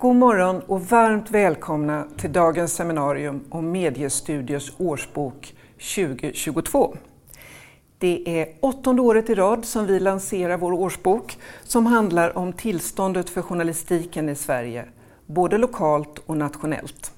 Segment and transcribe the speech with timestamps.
[0.00, 5.54] God morgon och varmt välkomna till dagens seminarium om Mediestudiers årsbok
[5.96, 6.96] 2022.
[7.98, 13.30] Det är åttonde året i rad som vi lanserar vår årsbok som handlar om tillståndet
[13.30, 14.84] för journalistiken i Sverige,
[15.26, 17.12] både lokalt och nationellt.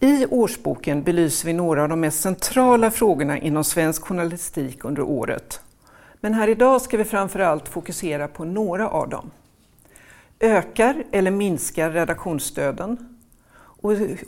[0.00, 5.60] I årsboken belyser vi några av de mest centrala frågorna inom svensk journalistik under året.
[6.20, 9.30] Men här idag ska vi framförallt fokusera på några av dem.
[10.42, 13.18] Ökar eller minskar redaktionsstöden?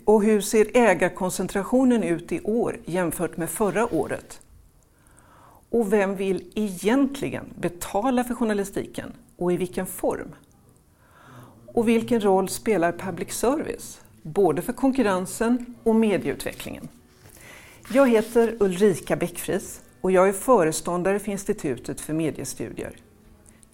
[0.04, 4.40] Och hur ser ägarkoncentrationen ut i år jämfört med förra året?
[5.70, 10.34] Och vem vill egentligen betala för journalistiken och i vilken form?
[11.66, 16.88] Och vilken roll spelar public service, både för konkurrensen och medieutvecklingen?
[17.92, 22.92] Jag heter Ulrika Bäckfris och jag är föreståndare för Institutet för mediestudier.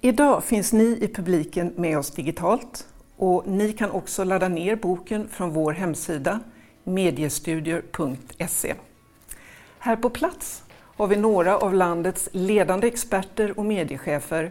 [0.01, 5.29] Idag finns ni i publiken med oss digitalt och ni kan också ladda ner boken
[5.29, 6.41] från vår hemsida
[6.85, 8.75] mediestudier.se.
[9.79, 10.63] Här på plats
[10.97, 14.51] har vi några av landets ledande experter och mediechefer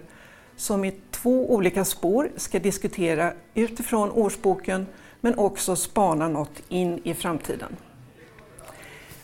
[0.55, 4.85] som i två olika spår ska diskutera utifrån årsboken
[5.21, 7.75] men också spana något in i framtiden.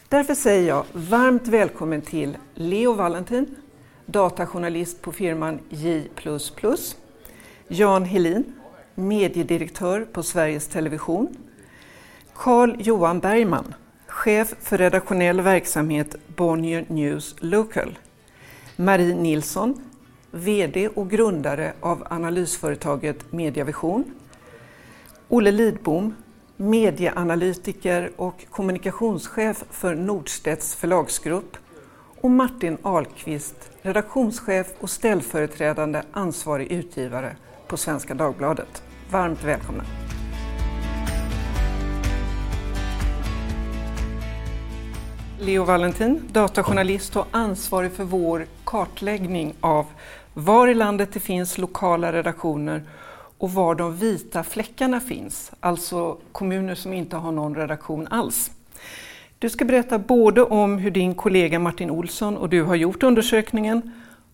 [0.10, 3.56] Därför säger jag varmt välkommen till Leo Valentin,
[4.06, 6.08] datajournalist på firman J++,
[7.68, 8.44] Jan Helin,
[8.96, 11.38] mediedirektör på Sveriges Television,
[12.36, 13.74] Carl Johan Bergman,
[14.08, 17.98] chef för redaktionell verksamhet Bonnier News Local,
[18.76, 19.82] Marie Nilsson,
[20.32, 24.04] VD och grundare av analysföretaget Mediavision,
[25.28, 26.16] Olle Lidbom,
[26.58, 31.58] medieanalytiker och kommunikationschef för Nordstedts förlagsgrupp
[32.24, 37.36] och Martin Ahlqvist, redaktionschef och ställföreträdande ansvarig utgivare
[37.68, 38.84] på Svenska Dagbladet.
[39.12, 39.84] Varmt välkomna!
[45.40, 49.86] Leo Valentin, datajournalist och ansvarig för vår kartläggning av
[50.34, 52.84] var i landet det finns lokala redaktioner
[53.38, 58.52] och var de vita fläckarna finns, alltså kommuner som inte har någon redaktion alls.
[59.44, 63.92] Du ska berätta både om hur din kollega Martin Olsson och du har gjort undersökningen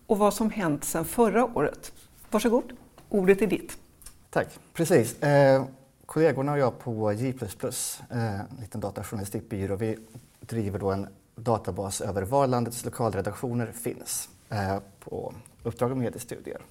[0.07, 1.91] och vad som hänt sedan förra året.
[2.31, 2.63] Varsågod,
[3.09, 3.77] ordet är ditt.
[4.29, 4.47] Tack.
[4.73, 5.23] Precis.
[5.23, 5.65] Eh,
[6.05, 7.33] kollegorna och jag på J++,
[8.09, 9.97] eh, en liten datajournalistikbyrå, vi
[10.39, 15.33] driver då en databas över var landets lokalredaktioner finns eh, på
[15.63, 16.61] Uppdrag av mediestudier.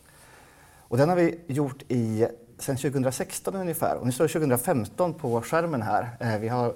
[0.78, 2.26] Och den har vi gjort i
[2.58, 6.16] sedan 2016 ungefär och nu står det 2015 på skärmen här.
[6.20, 6.74] Eh, vi har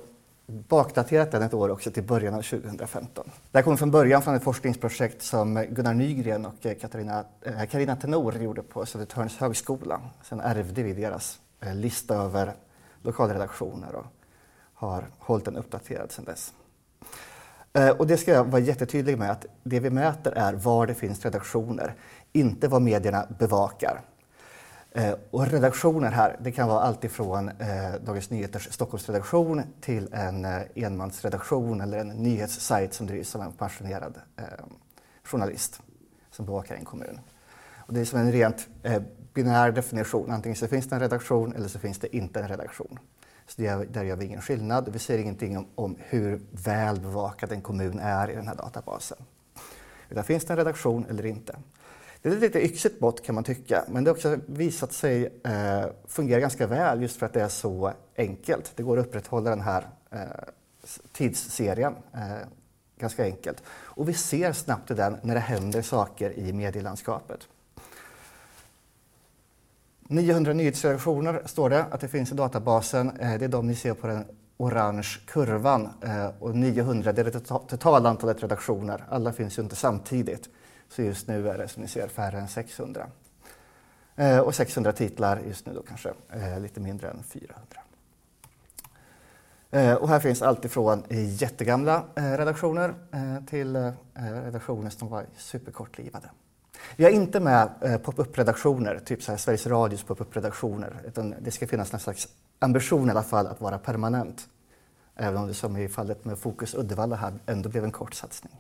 [0.52, 3.30] bakdaterat den ett år också till början av 2015.
[3.50, 7.64] Det här kommer från början från ett forskningsprojekt som Gunnar Nygren och eh, Katarina, eh,
[7.64, 10.00] Carina Tenor gjorde på Södertörns högskola.
[10.22, 12.52] Sen ärvde vi deras eh, lista över
[13.02, 14.06] lokalredaktioner och
[14.74, 16.52] har hållit den uppdaterad sedan dess.
[17.72, 20.94] Eh, och det ska jag vara jättetydlig med att det vi mäter är var det
[20.94, 21.94] finns redaktioner,
[22.32, 24.00] inte vad medierna bevakar.
[24.94, 30.44] Eh, och redaktioner här, det kan vara allt ifrån eh, Dagens Nyheters Stockholmsredaktion till en
[30.44, 34.44] eh, enmansredaktion eller en nyhetssajt som drivs av en passionerad eh,
[35.24, 35.80] journalist
[36.30, 37.20] som bevakar en kommun.
[37.76, 39.02] Och det är som en rent eh,
[39.34, 42.98] binär definition, antingen så finns det en redaktion eller så finns det inte en redaktion.
[43.46, 44.88] Så det, där gör vi ingen skillnad.
[44.92, 49.18] Vi säger ingenting om, om hur väl bevakad en kommun är i den här databasen.
[50.08, 51.56] Utan finns det en redaktion eller inte?
[52.22, 55.40] Det är ett lite yxigt mått kan man tycka, men det har också visat sig
[55.44, 58.72] eh, fungera ganska väl just för att det är så enkelt.
[58.76, 60.20] Det går att upprätthålla den här eh,
[61.12, 62.48] tidsserien eh,
[62.98, 63.62] ganska enkelt.
[63.70, 67.48] Och vi ser snabbt i den när det händer saker i medielandskapet.
[70.00, 73.10] 900 nyhetsredaktioner står det att det finns i databasen.
[73.10, 74.24] Eh, det är de ni ser på den
[74.56, 75.88] orange kurvan.
[76.00, 79.04] Eh, och 900 det är det tota-, totala antalet redaktioner.
[79.08, 80.48] Alla finns ju inte samtidigt.
[80.92, 83.06] Så just nu är det som ni ser färre än 600.
[84.16, 87.80] Eh, och 600 titlar just nu då kanske eh, lite mindre än 400.
[89.70, 95.26] Eh, och här finns allt ifrån jättegamla eh, redaktioner eh, till eh, redaktioner som var
[95.36, 96.30] superkortlivade.
[96.96, 101.66] Vi har inte med eh, pop-up-redaktioner, typ så här Sveriges Radios pop-up-redaktioner, utan det ska
[101.66, 102.28] finnas någon slags
[102.58, 104.48] ambition i alla fall att vara permanent.
[105.16, 108.52] Även om det som i fallet med Fokus Uddevalla ändå blev en kort satsning.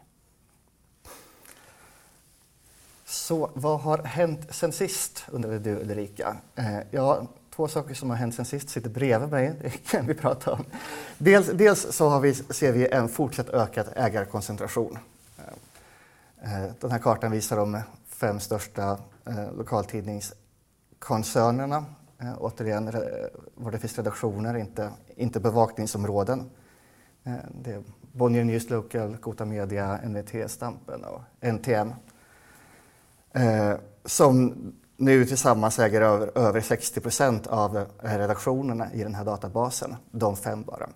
[3.12, 6.36] Så vad har hänt sen sist, undrade du Ulrika.
[6.54, 10.14] Eh, ja, två saker som har hänt sen sist sitter bredvid mig, det kan vi
[10.14, 10.64] prata om.
[11.18, 14.98] Dels, dels så har vi, ser vi en fortsatt ökad ägarkoncentration.
[15.38, 15.44] Eh,
[16.64, 21.84] eh den här kartan visar de fem största eh, lokaltidningskoncernerna
[22.22, 22.90] Eh, återigen,
[23.54, 26.50] vad det finns redaktioner, inte, inte bevakningsområden.
[27.24, 27.82] Eh, det är
[28.12, 31.92] Bonnier News Local, Gota Media, NVT, Stampen och NTM.
[33.32, 33.74] Eh,
[34.04, 34.54] som
[34.96, 40.36] nu tillsammans äger över, över 60 procent av eh, redaktionerna i den här databasen, de
[40.36, 40.88] fem bara.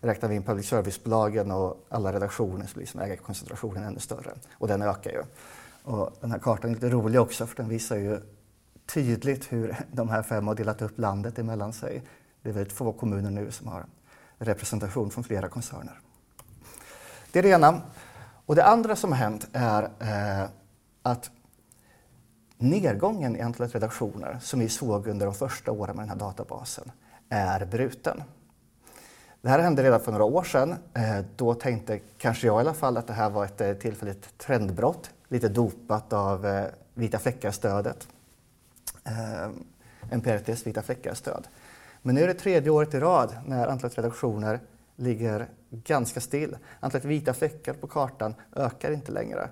[0.00, 4.68] Räknar vi in public service-bolagen och alla redaktioner så blir liksom ägarkoncentrationen ännu större och
[4.68, 5.22] den ökar ju.
[5.84, 8.20] Och den här kartan är lite rolig också för den visar ju
[8.86, 12.02] tydligt hur de här fem har delat upp landet emellan sig.
[12.42, 13.86] Det är väldigt få kommuner nu som har
[14.38, 16.00] representation från flera koncerner.
[17.32, 17.80] Det är det ena.
[18.46, 20.48] Och det andra som har hänt är eh,
[21.02, 21.30] att
[22.62, 26.92] nedgången i antalet redaktioner som vi såg under de första åren med den här databasen
[27.28, 28.22] är bruten.
[29.42, 30.74] Det här hände redan för några år sedan.
[30.94, 34.38] Eh, då tänkte kanske jag i alla fall att det här var ett eh, tillfälligt
[34.38, 36.64] trendbrott, lite dopat av eh,
[36.94, 38.08] vita fläckar-stödet.
[40.10, 41.48] MPRTs vita fläckar-stöd.
[42.02, 44.60] Men nu är det tredje året i rad när antalet redaktioner
[44.96, 46.56] ligger ganska still.
[46.80, 49.48] Antalet vita fläckar på kartan ökar inte längre.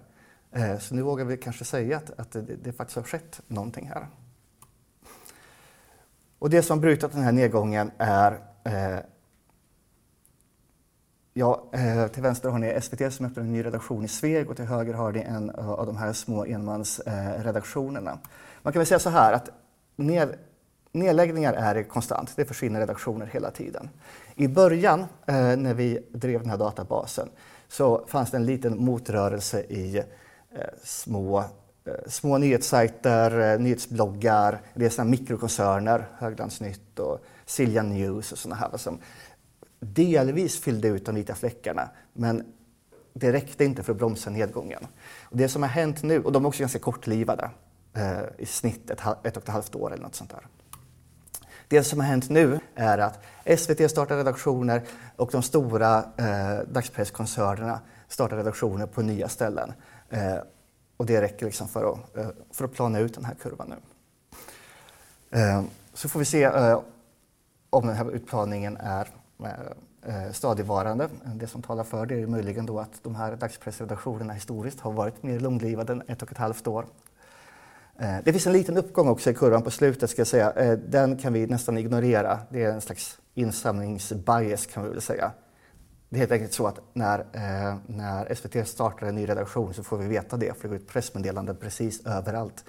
[0.52, 3.88] Eh, så nu vågar vi kanske säga att, att det, det faktiskt har skett någonting
[3.88, 4.06] här.
[6.38, 8.98] Och det som brutit den här nedgången är eh,
[11.32, 14.56] Ja, eh, till vänster har ni SVT som öppnar en ny redaktion i Sveg och
[14.56, 18.10] till höger har ni en eh, av de här små enmansredaktionerna.
[18.10, 18.16] Eh,
[18.62, 19.50] Man kan väl säga så här att
[19.96, 20.34] ned,
[20.92, 23.88] nedläggningar är konstant, det försvinner redaktioner hela tiden.
[24.34, 27.28] I början eh, när vi drev den här databasen
[27.68, 30.02] så fanns det en liten motrörelse i
[30.54, 38.38] Eh, små, eh, små nyhetssajter, eh, nyhetsbloggar, det är mikrokoncerner, Höglandsnytt och Silja News och
[38.38, 38.98] sådana här som
[39.80, 42.52] delvis fyllde ut de vita fläckarna, men
[43.12, 44.86] det räckte inte för att bromsa nedgången.
[45.22, 47.50] Och det som har hänt nu, och de är också ganska kortlivade,
[47.94, 50.46] eh, i snitt ett, ett och ett halvt år eller något sånt där.
[51.68, 53.18] Det som har hänt nu är att
[53.58, 54.82] SVT startar redaktioner
[55.16, 59.72] och de stora eh, dagspresskoncernerna startar redaktioner på nya ställen.
[60.10, 60.38] Eh,
[60.96, 63.76] och det räcker liksom för, att, eh, för att plana ut den här kurvan nu.
[65.38, 65.62] Eh,
[65.94, 66.80] så får vi se eh,
[67.70, 69.08] om den här utplaningen är
[69.44, 71.08] eh, eh stadigvarande.
[71.34, 75.22] Det som talar för det är möjligen då att de här dagspressredaktionerna historiskt har varit
[75.22, 76.86] mer långlivade än ett och ett halvt år.
[77.98, 80.52] Eh, det finns en liten uppgång också i kurvan på slutet ska jag säga.
[80.52, 82.38] Eh, den kan vi nästan ignorera.
[82.48, 85.32] Det är en slags insamlingsbias kan vi väl säga.
[86.12, 89.82] Det är helt enkelt så att när, eh, när SVT startar en ny redaktion så
[89.82, 92.64] får vi veta det, för det går ut pressmeddelanden precis överallt.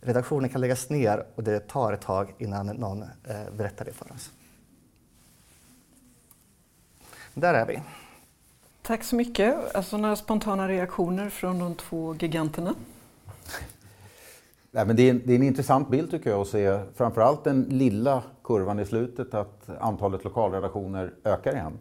[0.00, 4.12] Redaktionen kan läggas ner och det tar ett tag innan någon eh, berättar det för
[4.12, 4.30] oss.
[7.34, 7.82] Där är vi.
[8.82, 9.74] Tack så mycket.
[9.74, 12.74] Alltså några spontana reaktioner från de två giganterna?
[14.70, 17.44] Nej, men det, är en, det är en intressant bild tycker jag att se framförallt
[17.44, 21.78] den lilla kurvan i slutet att antalet lokalredaktioner ökar igen.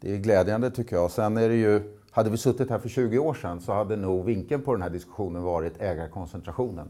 [0.00, 1.10] Det är glädjande tycker jag.
[1.10, 4.24] Sen är det ju, hade vi suttit här för 20 år sedan så hade nog
[4.24, 6.88] vinkeln på den här diskussionen varit ägarkoncentrationen.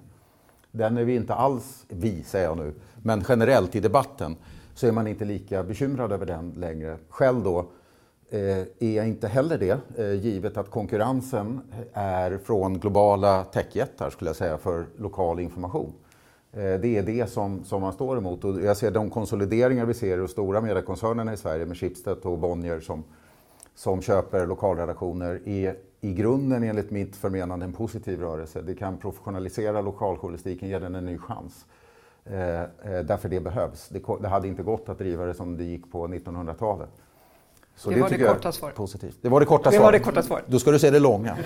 [0.73, 4.37] Den är vi inte alls, vi säger jag nu, men generellt i debatten
[4.75, 6.97] så är man inte lika bekymrad över den längre.
[7.09, 7.67] Själv då
[8.31, 11.61] Eh, är jag inte heller det, eh, givet att konkurrensen
[11.93, 15.93] är från globala techjättar skulle jag säga för lokal information.
[16.57, 19.95] Eh, det är det som, som man står emot och jag ser de konsolideringar vi
[19.95, 23.05] ser i de stora mediekoncernerna i Sverige med Schibsted och Bonnier som,
[23.75, 28.63] som köper lokalredaktioner är i grunden enligt mitt förmenande en positiv rörelse.
[28.63, 31.67] Det kan professionalisera lokaljournalistiken, ge den en ny chans.
[32.25, 32.67] Eh, eh
[33.05, 33.89] därför det behövs.
[33.89, 36.91] Det, det hade inte gått att driva det som det gick på 1900-talet.
[37.77, 38.75] Så det, det var det korta svaret.
[38.75, 39.19] Positivt.
[39.23, 39.85] Det var det korta det svaret.
[39.85, 40.45] Var det korta svaret.
[40.49, 41.37] Då ska du säga det långa.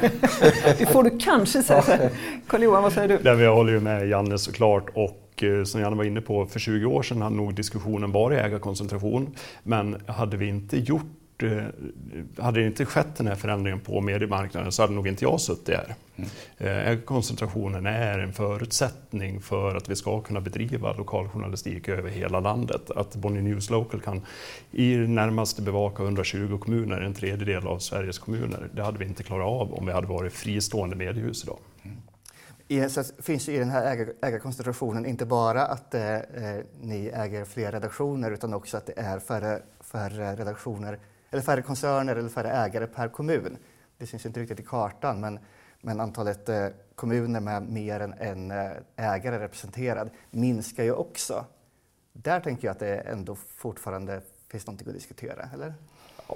[0.78, 2.10] det får du kanske säga.
[2.46, 3.18] Karl-Johan, vad säger du?
[3.18, 4.88] Där jag håller ju med Janne såklart.
[4.94, 8.38] Och eh, som Janne var inne på, för 20 år sedan hade nog diskussionen varit
[8.38, 9.36] ägarkoncentration.
[9.62, 11.64] Men hade vi inte gjort Eh,
[12.44, 15.76] hade det inte skett den här förändringen på mediemarknaden så hade nog inte jag suttit
[15.76, 15.94] här.
[16.16, 16.30] Mm.
[16.58, 22.90] Ägarkoncentrationen är en förutsättning för att vi ska kunna bedriva lokaljournalistik över hela landet.
[22.90, 24.22] Att Bonnier News Local kan
[24.70, 28.68] i det närmaste bevaka 120 kommuner, en tredjedel av Sveriges kommuner.
[28.74, 31.58] Det hade vi inte klarat av om vi hade varit fristående mediehus idag.
[31.82, 31.96] Mm.
[32.68, 37.44] I, så finns i den här ägar, ägarkoncentrationen inte bara att eh, eh, ni äger
[37.44, 40.98] fler redaktioner utan också att det är färre, färre redaktioner
[41.30, 43.58] eller färre koncerner eller färre ägare per kommun.
[43.98, 45.38] Det syns inte riktigt i kartan, men,
[45.80, 51.46] men antalet eh, kommuner med mer än en eh, ägare representerad minskar ju också.
[52.12, 55.74] Där tänker jag att det ändå fortfarande finns någonting att diskutera, eller?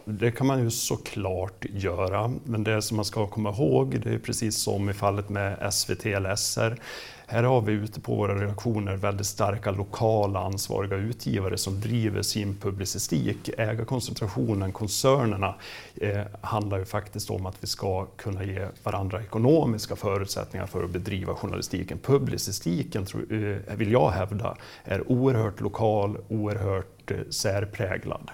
[0.05, 4.19] Det kan man ju såklart göra, men det som man ska komma ihåg, det är
[4.19, 6.81] precis som i fallet med SVT eller SR,
[7.27, 12.57] här har vi ute på våra redaktioner väldigt starka lokala ansvariga utgivare som driver sin
[12.57, 13.51] publicistik.
[13.59, 15.55] Ägarkoncentrationen, koncernerna,
[15.95, 20.91] eh, handlar ju faktiskt om att vi ska kunna ge varandra ekonomiska förutsättningar för att
[20.91, 21.99] bedriva journalistiken.
[21.99, 28.31] Publicistiken, eh, vill jag hävda, är oerhört lokal, oerhört eh, särpräglad.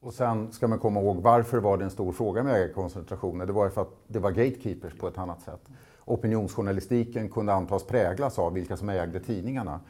[0.00, 3.46] Och sen ska man komma ihåg varför var det en stor fråga med ägarkoncentrationen?
[3.46, 5.68] Det var ju för att det var gatekeepers på ett annat sätt
[6.08, 9.80] opinionsjournalistiken kunde antas präglas av vilka som ägde tidningarna.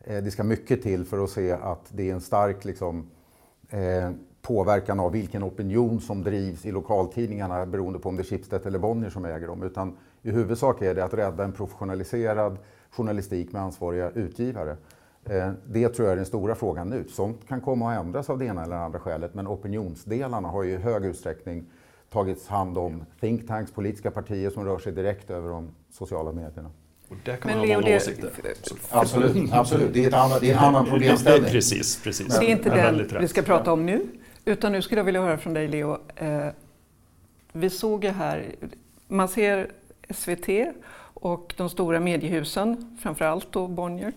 [0.00, 3.10] Eh, det ska mycket till för att se att det är en stark liksom,
[3.70, 4.10] eh,
[4.42, 8.78] påverkan av vilken opinion som drivs i lokaltidningarna beroende på om det är Schibsted eller
[8.78, 9.62] Bonnier som äger dem.
[9.62, 12.58] Utan i huvudsak är det att rädda en professionaliserad
[12.90, 14.76] journalistik med ansvariga utgivare.
[15.30, 17.04] Eh, det tror jag är den stora frågan nu.
[17.08, 20.72] Sånt kan komma att ändras av det ena eller andra skälet men opinionsdelarna har ju
[20.72, 21.64] i hög utsträckning
[22.12, 26.70] tagits hand om think tanks, politiska partier som rör sig direkt över de sociala medierna.
[27.08, 28.30] Och där kan Men man Leo, ha många åsikter.
[28.90, 29.94] Absolut, absolut.
[29.94, 31.50] Det är, ett annat, det är en annan problemställning.
[31.50, 32.38] Precis, precis.
[32.38, 34.06] Det är inte den vi ska prata om nu,
[34.44, 35.98] utan nu skulle jag vilja höra från dig Leo.
[36.16, 36.46] Eh,
[37.52, 38.54] vi såg ju här,
[39.08, 39.70] man ser
[40.10, 40.48] SVT
[41.14, 44.12] och de stora mediehusen, framförallt då Bonnier.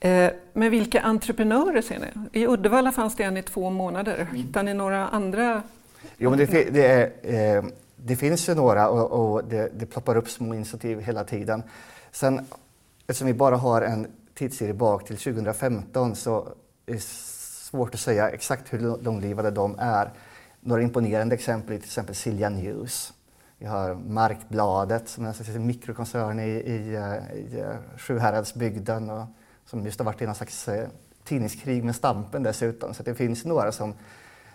[0.00, 2.40] Eh, men vilka entreprenörer ser ni?
[2.40, 4.28] I Uddevalla fanns det en i två månader.
[4.32, 5.62] Hittar ni några andra
[6.16, 7.64] Jo, men det, det, är, eh,
[7.96, 11.62] det finns ju några och, och det, det ploppar upp små initiativ hela tiden.
[12.12, 12.46] Sen,
[13.06, 16.48] eftersom vi bara har en tidsserie bak till 2015 så
[16.86, 20.10] är det svårt att säga exakt hur långlivade de är.
[20.60, 23.12] Några imponerande exempel är till exempel Silja News.
[23.58, 27.64] Vi har Markbladet som är en mikrokoncern i, i, eh, i
[27.98, 29.26] Sjuhäradsbygden och
[29.70, 30.88] som just har varit i någon slags eh,
[31.24, 32.94] tidningskrig med Stampen dessutom.
[32.94, 33.94] Så det finns några som,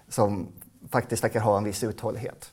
[0.08, 0.48] som
[0.92, 2.52] faktiskt verkar ha en viss uthållighet.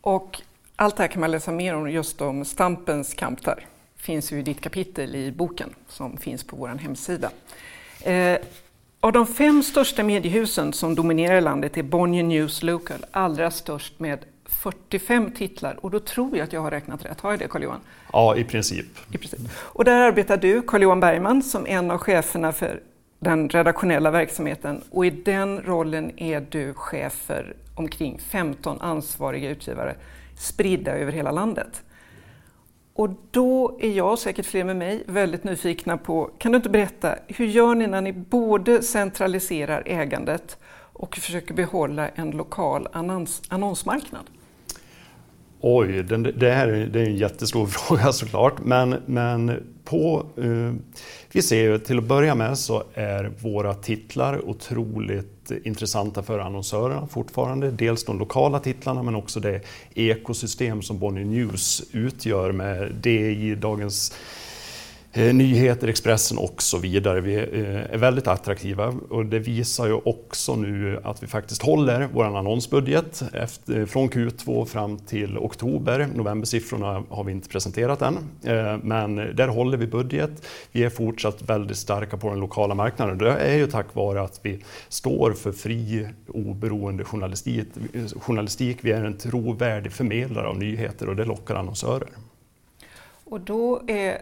[0.00, 0.42] Och
[0.76, 3.66] allt det här kan man läsa mer om just om Stampens kamp där.
[3.96, 7.30] finns ju i ditt kapitel i boken som finns på vår hemsida.
[8.00, 8.38] Eh,
[9.00, 14.24] av de fem största mediehusen som dominerar landet är Bonnier News Local allra störst med
[14.62, 17.20] 45 titlar och då tror jag att jag har räknat rätt.
[17.20, 17.80] Har jag det Carl-Johan?
[18.12, 18.86] Ja, i princip.
[19.12, 19.40] I princip.
[19.54, 22.82] Och där arbetar du, Carl-Johan Bergman, som en av cheferna för
[23.18, 29.96] den redaktionella verksamheten och i den rollen är du chef för omkring 15 ansvariga utgivare
[30.38, 31.82] spridda över hela landet.
[32.94, 36.70] Och då är jag, och säkert fler med mig, väldigt nyfikna på, kan du inte
[36.70, 40.58] berätta, hur gör ni när ni både centraliserar ägandet
[40.92, 44.24] och försöker behålla en lokal annons, annonsmarknad?
[45.64, 50.74] Oj, den, det här är, det är en jättestor fråga såklart, men, men på, eh,
[51.32, 57.06] vi ser ju till att börja med så är våra titlar otroligt intressanta för annonsörerna
[57.06, 57.70] fortfarande.
[57.70, 59.60] Dels de lokala titlarna men också det
[59.94, 64.14] ekosystem som Bonnier News utgör med DI, Dagens
[65.14, 67.20] Eh, nyheter, Expressen och så vidare.
[67.20, 72.08] Vi eh, är väldigt attraktiva och det visar ju också nu att vi faktiskt håller
[72.12, 76.08] vår annonsbudget efter, eh, från Q2 fram till oktober.
[76.14, 78.18] Novembersiffrorna har vi inte presenterat än,
[78.82, 80.46] men där håller vi budget.
[80.72, 83.18] Vi är fortsatt väldigt starka på den lokala marknaden.
[83.18, 87.68] Det är ju tack vare att vi står för fri, oberoende journalistik.
[88.20, 88.78] journalistik.
[88.80, 92.08] Vi är en trovärdig förmedlare av nyheter och det lockar annonsörer.
[93.24, 94.18] Och då är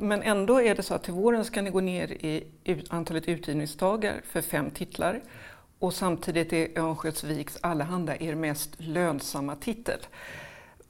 [0.00, 2.44] men ändå är det så att till våren ska ni gå ner i
[2.88, 5.20] antalet utgivningsdagar för fem titlar
[5.78, 9.98] och samtidigt är Örnsköldsviks Allehanda er mest lönsamma titel.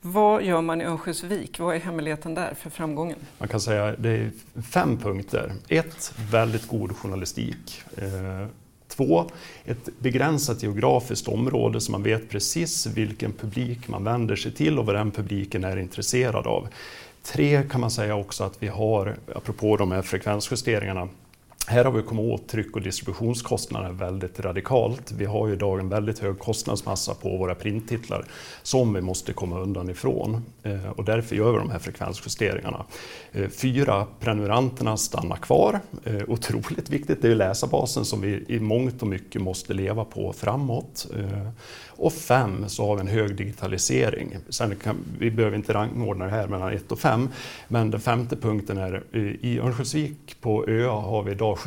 [0.01, 1.59] Vad gör man i Örnsköldsvik?
[1.59, 3.19] Vad är hemligheten där för framgången?
[3.39, 4.31] Man kan säga att det är
[4.63, 5.53] fem punkter.
[5.69, 7.83] Ett, väldigt god journalistik.
[7.97, 8.47] Eh,
[8.89, 9.25] två,
[9.65, 14.87] ett begränsat geografiskt område så man vet precis vilken publik man vänder sig till och
[14.87, 16.69] vad den publiken är intresserad av.
[17.23, 21.09] Tre kan man säga också att vi har, apropå de här frekvensjusteringarna,
[21.67, 25.13] här har vi kommit åt tryck och distributionskostnader väldigt radikalt.
[25.13, 28.25] Vi har ju idag en väldigt hög kostnadsmassa på våra printtitlar
[28.63, 32.85] som vi måste komma undan ifrån eh, och därför gör vi de här frekvensjusteringarna.
[33.33, 35.81] Eh, fyra, prenumeranterna stannar kvar.
[36.05, 40.33] Eh, otroligt viktigt, det är läsarbasen som vi i mångt och mycket måste leva på
[40.33, 41.07] framåt.
[41.97, 44.37] Och fem så har vi en hög digitalisering.
[44.49, 47.29] Sen kan, vi behöver inte rangordna det här mellan ett och fem,
[47.69, 49.03] men den femte punkten är
[49.41, 51.59] i Örnsköldsvik på ÖA har vi idag idag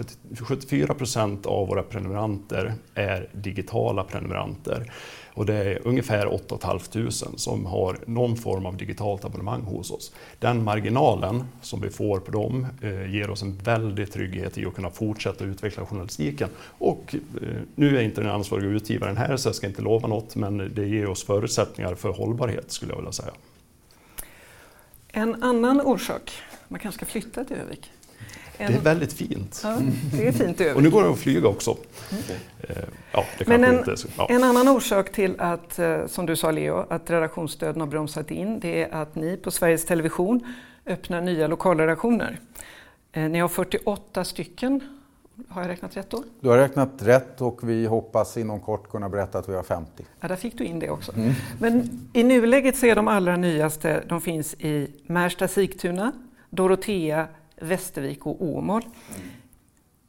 [0.42, 4.92] 74 procent av våra prenumeranter är digitala prenumeranter.
[5.36, 10.12] Och det är ungefär 8 500 som har någon form av digitalt abonnemang hos oss.
[10.40, 14.76] Den marginalen som vi får på dem eh, ger oss en väldig trygghet i att
[14.76, 16.50] kunna fortsätta utveckla journalistiken.
[16.60, 20.36] Och eh, nu är inte den ansvariga utgivaren här så jag ska inte lova något
[20.36, 23.32] men det ger oss förutsättningar för hållbarhet skulle jag vilja säga.
[25.08, 26.32] En annan orsak,
[26.68, 27.92] man kanske ska flytta till Övik?
[28.58, 28.72] En...
[28.72, 29.62] Det är väldigt fint.
[29.64, 29.78] Ja,
[30.14, 31.78] det är fint Och nu går det att flyga också.
[32.12, 32.24] Mm.
[33.12, 34.28] Ja, Men en, inte, ja.
[34.30, 38.60] en, annan orsak till att, eh, som du sa Leo, att redaktionsstöden har bromsat in,
[38.60, 40.54] det är att ni på Sveriges Television
[40.86, 42.40] öppnar nya lokalredaktioner.
[43.12, 44.82] Eh, ni har 48 stycken,
[45.50, 46.24] har jag räknat rätt då?
[46.40, 50.06] Du har räknat rätt och vi hoppas inom kort kunna berätta att vi har 50.
[50.20, 51.16] Ja, där fick du in det också.
[51.16, 51.34] Mm.
[51.60, 56.12] Men i nuläget så är de allra nyaste, de finns i Märsta Sigtuna,
[56.50, 57.28] Dorotea,
[57.62, 58.82] Västervik och Åmål.
[58.82, 59.22] Mm.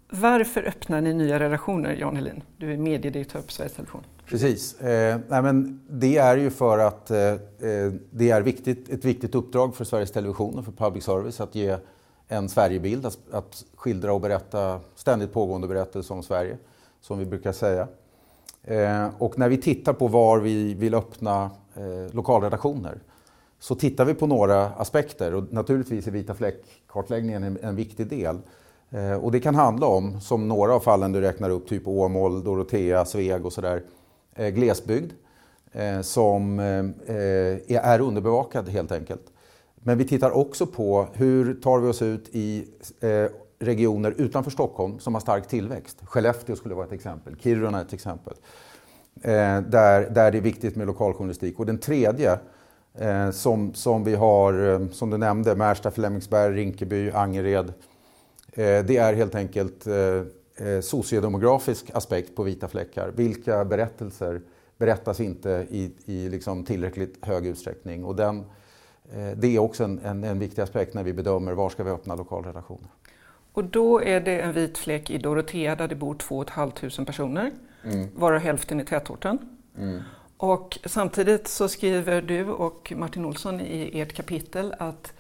[0.09, 2.43] Varför öppnar ni nya relationer, Jan Helin?
[2.57, 4.03] Du är mediedirektör på Sveriges Television.
[4.27, 4.81] Precis.
[4.81, 9.35] Eh, nej men det är ju för att eh, eh, det är viktigt, ett viktigt
[9.35, 11.77] uppdrag för Sveriges Television och för public service att ge
[12.29, 16.57] en Sverigebild, att, att skildra och berätta ständigt pågående berättelser om Sverige,
[17.01, 17.89] som vi brukar säga.
[18.63, 22.99] Eh, och när vi tittar på var vi vill öppna eh, lokalredaktioner
[23.67, 28.39] så tittar vi på några aspekter och naturligtvis är vita fläck-kartläggningen en, en, viktig del.
[28.91, 32.45] Eh, och det kan handla om, som några av fallen du räknar upp, typ Åmål,
[32.45, 33.83] Dorotea, Sveg och sådär,
[34.35, 35.13] eh, glesbygd
[35.73, 39.33] eh, som eh, eh, är underbevakad helt enkelt.
[39.75, 42.69] Men vi tittar också på hur tar vi oss ut i
[43.01, 43.27] eh,
[43.59, 45.99] regioner utanför Stockholm som har stark tillväxt.
[46.05, 48.35] Skellefteå skulle vara ett exempel, Kiruna ett exempel.
[49.23, 51.59] Där, där det är viktigt med lokaljournalistik.
[51.59, 52.39] Och den tredje
[53.33, 57.73] som, som vi har, eh, som du nämnde, Märsta, Flemingsberg, Rinkeby, Angered.
[58.53, 63.13] Eh, det är helt enkelt eh, eh, sociodemografisk aspekt på vita fläckar.
[63.17, 64.41] Vilka berättelser
[64.79, 68.05] berättas inte i, i liksom tillräckligt hög utsträckning?
[68.05, 68.45] Och den,
[69.37, 72.15] det är också en, en, en viktig aspekt när vi bedömer var ska vi öppna
[72.15, 72.91] lokalredaktioner.
[73.53, 77.53] Och då är det en vit fläck i Dorotea där det bor 2 500 personer,
[77.85, 78.09] mm.
[78.15, 79.39] varav hälften i tätorten.
[79.79, 80.01] Mm.
[80.37, 85.13] Och samtidigt så skriver du och Martin Olsson i ert kapitel att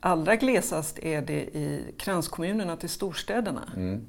[0.00, 3.72] allra glesast är det i kranskommunerna till storstäderna.
[3.76, 4.06] Mm.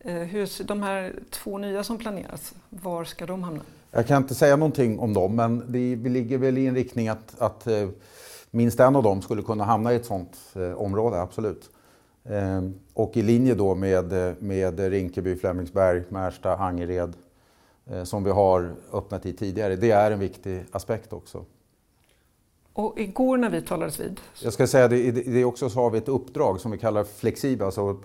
[0.00, 3.62] Eh, hur, de här två nya som planeras, var ska de hamna?
[3.90, 7.08] Jag kan inte säga någonting om dem, men det, vi ligger väl i en riktning
[7.08, 7.88] att, att eh,
[8.50, 11.70] minst en av dem skulle kunna hamna i ett sådant eh, område, absolut.
[12.94, 17.12] Och i linje då med, med Rinkeby, Flemingsberg, Märsta, Angered
[18.04, 19.76] som vi har öppnat i tidigare.
[19.76, 21.44] Det är en viktig aspekt också.
[22.72, 24.20] Och igår när vi talades vid?
[24.42, 27.66] Jag ska säga det, det också så har vi ett uppdrag som vi kallar flexibla,
[27.66, 27.96] alltså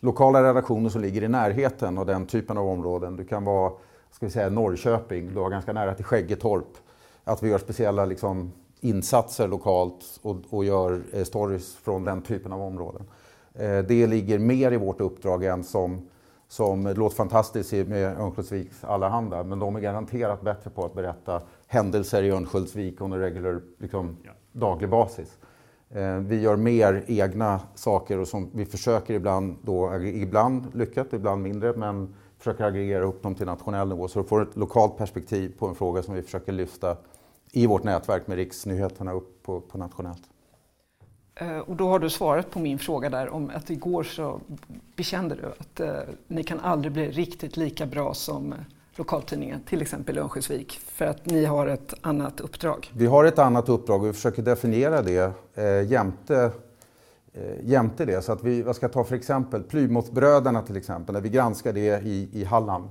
[0.00, 3.16] lokala redaktioner som ligger i närheten av den typen av områden.
[3.16, 3.72] Det kan vara
[4.10, 6.78] ska vi säga, Norrköping, du har ganska nära till Skäggetorp.
[7.24, 12.52] Att vi gör speciella liksom, insatser lokalt och, och gör eh, stories från den typen
[12.52, 13.06] av områden.
[13.54, 16.08] Eh, det ligger mer i vårt uppdrag än som
[16.50, 22.22] som låter fantastiskt med Örnsköldsviks Allehanda, men de är garanterat bättre på att berätta händelser
[22.22, 24.30] i Örnsköldsvik on a regular, liksom, ja.
[24.52, 25.38] daglig basis.
[25.90, 31.42] Eh, vi gör mer egna saker och som vi försöker ibland, då, ibland lyckat, ibland
[31.42, 35.54] mindre, men försöker aggregera upp dem till nationell nivå så du får ett lokalt perspektiv
[35.58, 36.96] på en fråga som vi försöker lyfta
[37.52, 40.22] i vårt nätverk med riksnyheterna upp på, på nationellt.
[41.40, 44.40] Eh, och då har du svarat på min fråga där om att igår så
[44.96, 48.58] bekände du att eh, ni kan aldrig bli riktigt lika bra som eh,
[48.96, 52.90] lokaltidningen, till exempel Örnsköldsvik, för att ni har ett annat uppdrag.
[52.94, 56.50] Vi har ett annat uppdrag och vi försöker definiera det eh, jämte,
[57.32, 58.22] eh, jämte det.
[58.22, 59.62] Så att vi, vad ska jag ta för exempel?
[59.62, 62.88] Plymouthbröderna till exempel, när vi granskar det i, i Halland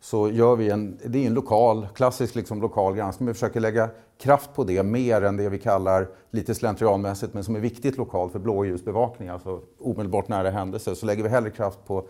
[0.00, 3.88] så gör vi en, det är en lokal, klassisk liksom lokal granskning, vi försöker lägga
[4.18, 8.32] kraft på det mer än det vi kallar, lite slentrianmässigt, men som är viktigt lokalt
[8.32, 12.08] för blåljusbevakning, alltså omedelbart nära händelser, så lägger vi hellre kraft på,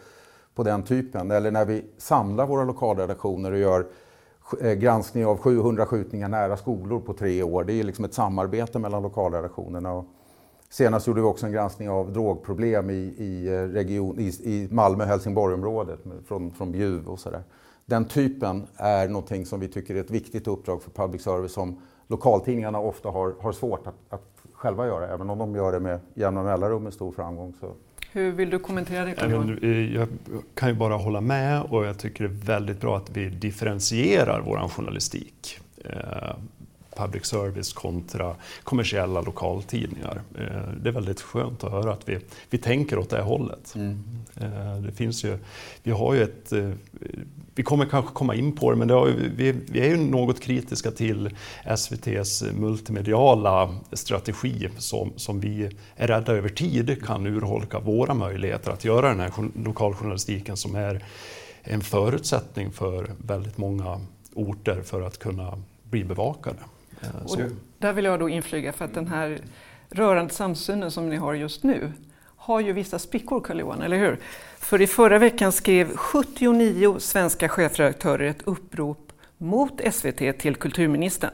[0.55, 1.31] på den typen.
[1.31, 3.87] Eller när vi samlar våra lokalredaktioner och gör
[4.61, 7.65] eh, granskning av 700 skjutningar nära skolor på tre år.
[7.65, 9.93] Det är liksom ett samarbete mellan lokalredaktionerna.
[9.93, 10.05] Och
[10.69, 16.01] senast gjorde vi också en granskning av drogproblem i, i, eh, region, i, i Malmö-Helsingborg-området
[16.27, 17.43] från, från Bjuv och sådär.
[17.91, 21.81] Den typen är någonting som vi tycker är ett viktigt uppdrag för public service som
[22.09, 24.23] lokaltidningarna ofta har, har svårt att, att
[24.53, 27.55] själva göra, även om de gör det med jämna mellanrum med stor framgång.
[27.61, 27.73] Så.
[28.13, 29.67] Hur vill du kommentera det?
[29.67, 30.09] Eh, jag
[30.55, 34.43] kan ju bara hålla med och jag tycker det är väldigt bra att vi differentierar
[34.47, 35.59] vår journalistik.
[35.85, 36.37] Eh,
[36.97, 40.21] public service kontra kommersiella lokaltidningar.
[40.39, 42.19] Eh, det är väldigt skönt att höra att vi,
[42.51, 43.75] vi tänker åt det hållet.
[43.75, 44.05] Mm.
[44.37, 45.39] Eh, det finns ju,
[45.83, 46.53] vi har ju ett
[47.61, 50.41] vi kommer kanske komma in på det, men det har, vi, vi, är ju något
[50.41, 58.15] kritiska till SVTs multimediala strategi som, som vi är rädda över tid kan urholka våra
[58.15, 59.33] möjligheter att göra den här
[59.65, 61.05] lokaljournalistiken som är
[61.63, 64.01] en förutsättning för väldigt många
[64.35, 66.59] orter för att kunna bli bevakade.
[67.03, 67.39] Eh, Och
[67.79, 69.39] där vill jag då inflyga för att den här
[69.91, 71.93] rörande samsynen som ni har just nu
[72.37, 74.19] har ju vissa sprickor, Carl-Johan, eller hur?
[74.61, 81.31] För i förra veckan skrev 79 svenska chefredaktörer ett upprop mot SVT till kulturministern.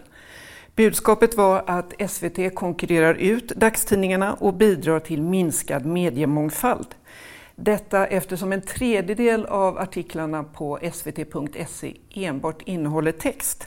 [0.77, 6.87] Budskapet var att SVT konkurrerar ut dagstidningarna och bidrar till minskad mediemångfald.
[7.55, 13.67] Detta eftersom en tredjedel av artiklarna på svt.se enbart innehåller text.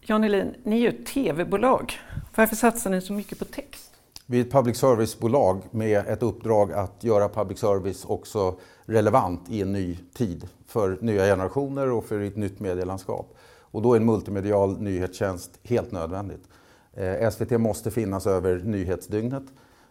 [0.00, 1.98] Jan Elin, ni är ju ett tv-bolag.
[2.34, 3.93] Varför satsar ni så mycket på text?
[4.26, 9.62] Vi är ett public service-bolag med ett uppdrag att göra public service också relevant i
[9.62, 13.34] en ny tid för nya generationer och för ett nytt medielandskap.
[13.60, 16.48] Och då är en multimedial nyhetstjänst helt nödvändigt.
[16.92, 19.44] Eh, SVT måste finnas över nyhetsdygnet.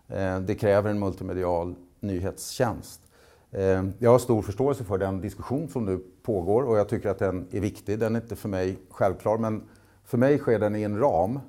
[0.07, 3.01] Eh, det kräver en multimedial nyhetstjänst.
[3.51, 7.19] Eh, jag har stor förståelse för den diskussion som nu pågår och jag tycker att
[7.19, 7.99] den är viktig.
[7.99, 9.63] Den är inte för mig självklar men
[10.05, 11.39] för mig sker den i en ram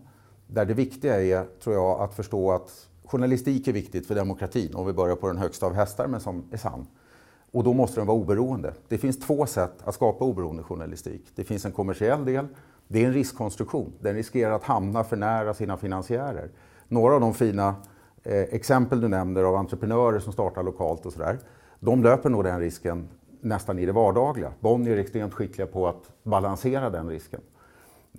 [0.55, 4.87] där det viktiga är, tror jag, att förstå att journalistik är viktigt för demokratin, om
[4.87, 6.87] vi börjar på den högsta av hästar, men som är sann.
[7.51, 8.75] Och då måste den vara oberoende.
[8.88, 11.23] Det finns två sätt att skapa oberoende journalistik.
[11.35, 12.47] Det finns en kommersiell del,
[12.88, 13.93] det är en riskkonstruktion.
[14.01, 16.51] Den riskerar att hamna för nära sina finansiärer.
[16.88, 17.75] Några av de fina
[18.23, 21.38] eh, exempel du nämner av entreprenörer som startar lokalt och sådär,
[21.81, 23.09] de löper nog den risken
[23.40, 24.53] nästan i det vardagliga.
[24.61, 27.40] Bonnier är extremt skickliga på att balansera den risken.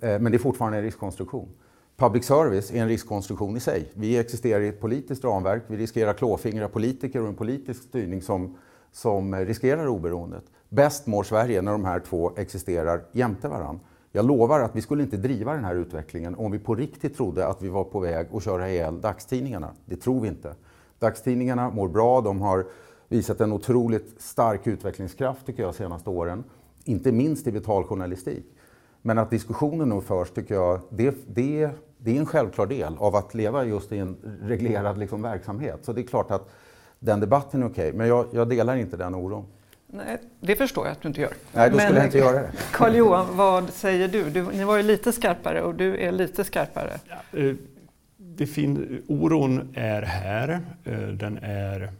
[0.00, 1.48] Eh, men det är fortfarande en riskkonstruktion.
[1.96, 3.92] Public service är en riskkonstruktion i sig.
[3.94, 8.56] Vi existerar i ett politiskt ramverk, vi riskerar klåfingriga politiker och en politisk styrning som,
[8.92, 10.44] som riskerar oberoendet.
[10.68, 13.80] Bäst mår Sverige när de här två existerar jämte varandra.
[14.12, 17.46] Jag lovar att vi skulle inte driva den här utvecklingen om vi på riktigt trodde
[17.46, 19.70] att vi var på väg att köra ihjäl dagstidningarna.
[19.84, 20.54] Det tror vi inte.
[20.98, 22.66] Dagstidningarna mår bra, de har
[23.08, 26.44] visat en otroligt stark utvecklingskraft tycker jag de senaste åren.
[26.84, 28.44] Inte minst i vital journalistik.
[29.02, 31.70] Men att diskussionen nu förs tycker jag, det, det,
[32.06, 35.78] det är en självklar del av att leva just i en reglerad liksom, verksamhet.
[35.82, 36.50] Så det är klart att
[36.98, 39.46] den debatten är okej, okay, men jag, jag, delar inte den oron.
[39.86, 41.32] Nej, det förstår jag att du inte gör.
[41.52, 42.50] Nej, då skulle men, jag inte göra det.
[42.72, 44.30] Karl-Johan, vad säger du?
[44.30, 44.42] du?
[44.42, 47.00] Ni var ju lite skarpare och du är lite skarpare.
[47.08, 47.54] Ja, eh,
[48.16, 50.60] det fin oron är här.
[50.84, 51.92] Eh, den är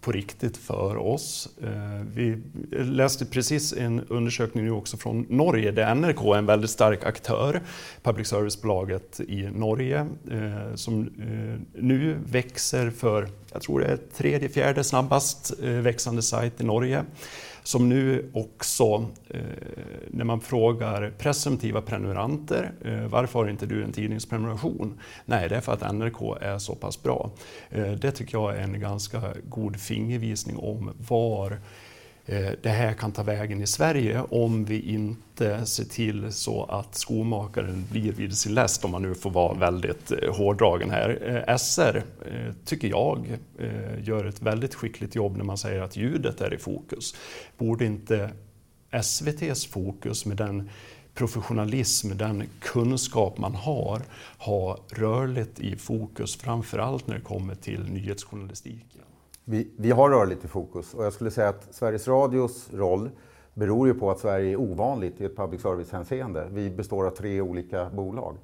[0.00, 1.48] på riktigt för oss.
[1.62, 6.70] Eh, vi läste precis en undersökning nu också från Norge där NRK är en väldigt
[6.70, 7.62] stark aktör,
[8.02, 14.48] public service-bolaget i Norge, eh, som eh, nu växer för, jag tror det är tredje,
[14.48, 17.04] fjärde snabbast växande sajt i Norge
[17.68, 19.40] som nu också, eh,
[20.10, 25.00] när man frågar presumtiva prenumeranter, eh, varför har inte du en tidningsprenumeration?
[25.24, 27.30] Nej, det är för att NRK är så pass bra.
[27.70, 31.58] Eh, det tycker jag är en ganska god fingervisning om var Eh,
[32.28, 36.94] Eh, det här kan ta vägen i Sverige om vi inte ser till så att
[36.94, 41.44] skomakaren blir vid sin läst, om man nu får vara väldigt eh, hårdragen här.
[41.48, 42.02] Eh, SR,
[42.64, 43.38] tycker jag,
[44.02, 47.14] gör ett väldigt skickligt jobb när man säger att ljudet är i fokus.
[47.58, 48.30] Borde inte
[48.90, 50.70] SVTs fokus med den
[51.14, 54.02] professionalism, den kunskap man har,
[54.38, 58.87] ha rörligt i fokus, framförallt när det kommer till nyhetsjournalistik?
[59.50, 63.10] Vi, vi har rörligt i fokus och jag skulle säga att Sveriges Radios roll
[63.54, 66.48] beror ju på att Sverige är ovanligt i ett public service-hänseende.
[66.50, 68.36] Vi består av tre olika bolag.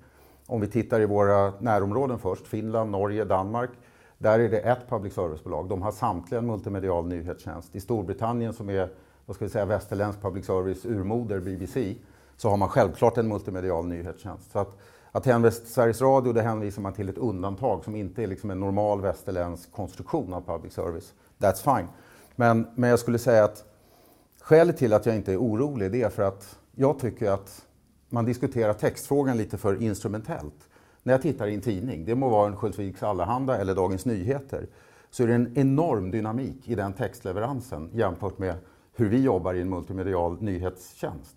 [0.47, 3.71] Om vi tittar i våra närområden först, Finland, Norge, Danmark.
[4.19, 5.69] Där är det ett public service-bolag.
[5.69, 7.77] De har samtliga en multimedial nyhetstjänst.
[7.77, 8.89] I Storbritannien som är
[9.27, 11.95] vad ska vi säga, västerländsk public service urmoder, BBC,
[12.37, 14.53] så har man självklart en multimedial nyhetstjänst.
[14.53, 14.77] Så att
[15.15, 18.51] att hänvisa till Sveriges Radio, det hänvisar man till ett undantag som inte är liksom
[18.51, 21.13] en normal västerländsk konstruktion av public service.
[21.39, 21.89] That's fine.
[22.37, 23.65] Men, men jag skulle säga att
[24.41, 27.67] skälet till att jag inte är orolig det är för att jag tycker att
[28.09, 30.69] man diskuterar textfrågan lite för instrumentellt.
[31.03, 34.67] När jag tittar i en tidning, det må vara en Sköldsviks Allehanda eller Dagens Nyheter,
[35.11, 38.55] så är det en enorm dynamik i den textleveransen jämfört med
[38.95, 41.37] hur vi jobbar i en multimedial nyhetstjänst.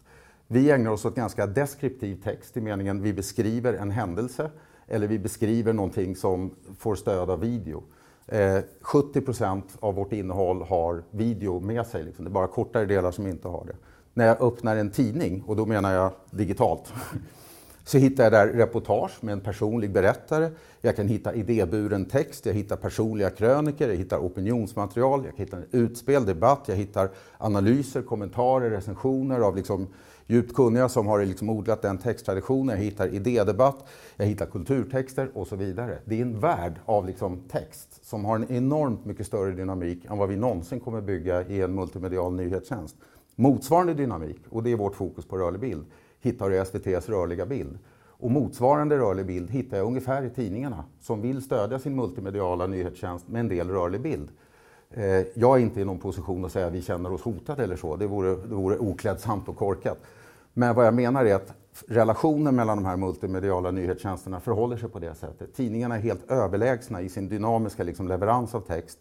[0.49, 4.51] Vi ägnar oss åt ganska deskriptiv text i meningen vi beskriver en händelse
[4.87, 7.83] eller vi beskriver någonting som får stöd av video.
[8.27, 12.03] Eh, 70 procent av vårt innehåll har video med sig.
[12.03, 12.25] Liksom.
[12.25, 13.75] Det är bara kortare delar som inte har det.
[14.13, 16.93] När jag öppnar en tidning, och då menar jag digitalt,
[17.83, 20.51] så hittar jag där reportage med en personlig berättare.
[20.81, 26.25] Jag kan hitta idéburen text, jag hittar personliga kröniker, jag hittar opinionsmaterial, jag hittar utspel,
[26.25, 29.87] debatt, jag hittar analyser, kommentarer, recensioner av liksom
[30.27, 32.75] djupt kunniga som har liksom odlat den texttraditionen.
[32.75, 35.97] Jag hittar idédebatt, jag hittar kulturtexter och så vidare.
[36.05, 40.17] Det är en värld av liksom text som har en enormt mycket större dynamik än
[40.17, 42.95] vad vi någonsin kommer bygga i en multimedial nyhetstjänst.
[43.35, 45.85] Motsvarande dynamik, och det är vårt fokus på rörlig bild,
[46.19, 47.79] hittar du i SVTs rörliga bild.
[48.19, 53.27] Och motsvarande rörlig bild hittar jag ungefär i tidningarna som vill stödja sin multimediala nyhetstjänst
[53.27, 54.29] med en del rörlig bild.
[54.91, 57.75] Eh, jag är inte i någon position att säga att vi känner oss hotade eller
[57.75, 57.95] så.
[57.95, 59.97] Det vore, det vore oklädsamt och korkat.
[60.53, 61.53] Men vad jag menar är att
[61.87, 65.55] relationen mellan de här multimediala nyhetstjänsterna förhåller sig på det sättet.
[65.55, 68.99] Tidningarna är helt överlägsna i sin dynamiska liksom, leverans av text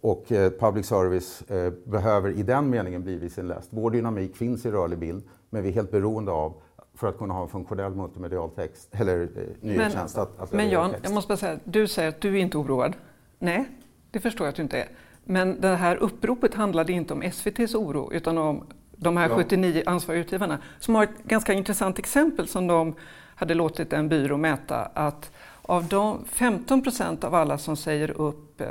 [0.00, 3.68] och eh, public service eh, behöver i den meningen bli vid sin läst.
[3.70, 6.54] Vår dynamik finns i rörlig bild, men vi är helt beroende av
[6.94, 9.28] för att kunna ha en funktionell multimedial text, eller eh,
[9.60, 10.16] nyhetstjänst.
[10.16, 11.04] Men, att, att men Jan, text.
[11.04, 12.96] jag måste bara säga, du säger att du är inte oroad.
[13.38, 13.64] Nej,
[14.10, 14.88] det förstår jag att du inte är.
[15.28, 19.36] Men det här uppropet handlade inte om SVTs oro, utan om de här ja.
[19.36, 22.94] 79 ansvariga utgivarna, som har ett ganska intressant exempel som de
[23.34, 25.30] hade låtit en byrå mäta, att
[25.62, 28.68] av de 15 procent av alla som säger upp eh,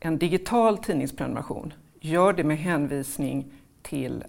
[0.00, 3.44] en digital tidningsprenumeration gör det med hänvisning
[3.82, 4.24] till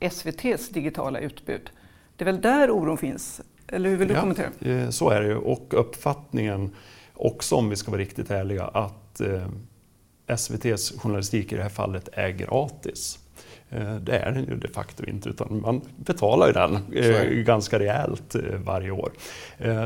[0.00, 1.70] SVTs digitala utbud.
[2.16, 3.40] Det är väl där oron finns?
[3.66, 4.48] Eller hur vill du ja, kommentera?
[4.60, 5.36] Eh, så är det ju.
[5.36, 6.70] Och uppfattningen
[7.14, 9.46] också, om vi ska vara riktigt ärliga, att eh,
[10.36, 13.18] SVTs journalistik i det här fallet är gratis.
[13.70, 17.78] Eh, det är den ju de facto inte, utan man betalar ju den eh, ganska
[17.78, 19.12] rejält eh, varje år.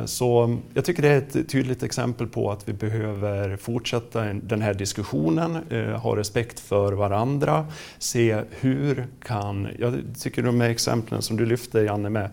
[0.07, 4.74] Så jag tycker det är ett tydligt exempel på att vi behöver fortsätta den här
[4.74, 5.59] diskussionen,
[5.96, 7.66] ha respekt för varandra,
[7.98, 9.68] se hur kan...
[9.78, 12.30] Jag tycker de här exemplen som du lyfte, Janne, med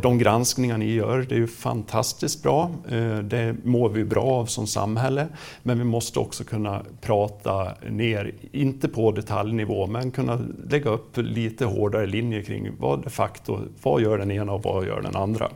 [0.00, 2.70] de granskningar ni gör, det är ju fantastiskt bra.
[2.88, 5.28] Eh, det mår vi bra av som samhälle.
[5.62, 11.64] Men vi måste också kunna prata ner, inte på detaljnivå, men kunna lägga upp lite
[11.64, 15.50] hårdare linjer kring vad de facto, vad gör den ena och vad gör den andra?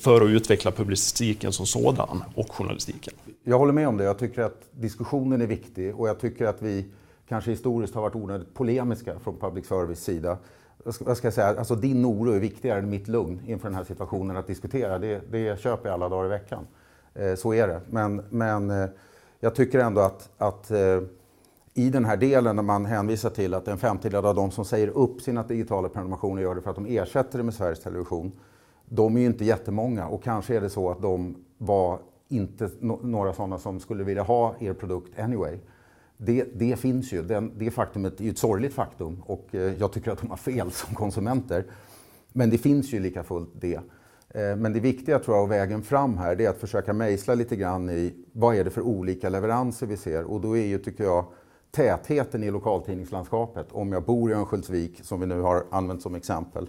[0.00, 3.14] För att utveckla publicistiken som sådan och journalistiken.
[3.44, 4.04] Jag håller med om det.
[4.04, 6.84] Jag tycker att diskussionen är viktig och jag tycker att vi
[7.28, 10.38] kanske historiskt har varit onödigt polemiska från public service sida
[10.84, 13.84] vad ska jag säga, alltså din oro är viktigare än mitt lugn inför den här
[13.84, 14.98] situationen att diskutera.
[14.98, 16.66] Det, det köper jag alla dagar i veckan.
[17.14, 17.80] Eh, så är det.
[17.90, 18.88] Men, men eh,
[19.40, 21.00] jag tycker ändå att, att eh,
[21.74, 24.88] i den här delen när man hänvisar till att en femtedel av de som säger
[24.88, 28.32] upp sina digitala prenumerationer gör det för att de ersätter det med Sveriges Television.
[28.84, 32.70] De är ju inte jättemånga och kanske är det så att de var inte
[33.02, 35.58] några sådana som skulle vilja ha er produkt anyway
[36.16, 37.22] det, det, finns ju.
[37.22, 40.36] Den, det faktumet är ju ett sorgligt faktum och eh, jag tycker att de har
[40.36, 41.64] fel som konsumenter.
[42.32, 43.80] Men det finns ju lika fullt det.
[44.28, 47.34] Eh, men det viktiga tror jag och vägen fram här det är att försöka mejsla
[47.34, 50.78] lite grann i vad är det för olika leveranser vi ser och då är ju,
[50.78, 51.24] tycker jag,
[51.70, 53.66] tätheten i lokaltidningslandskapet.
[53.72, 56.68] Om jag bor i Örnsköldsvik, som vi nu har använt som exempel.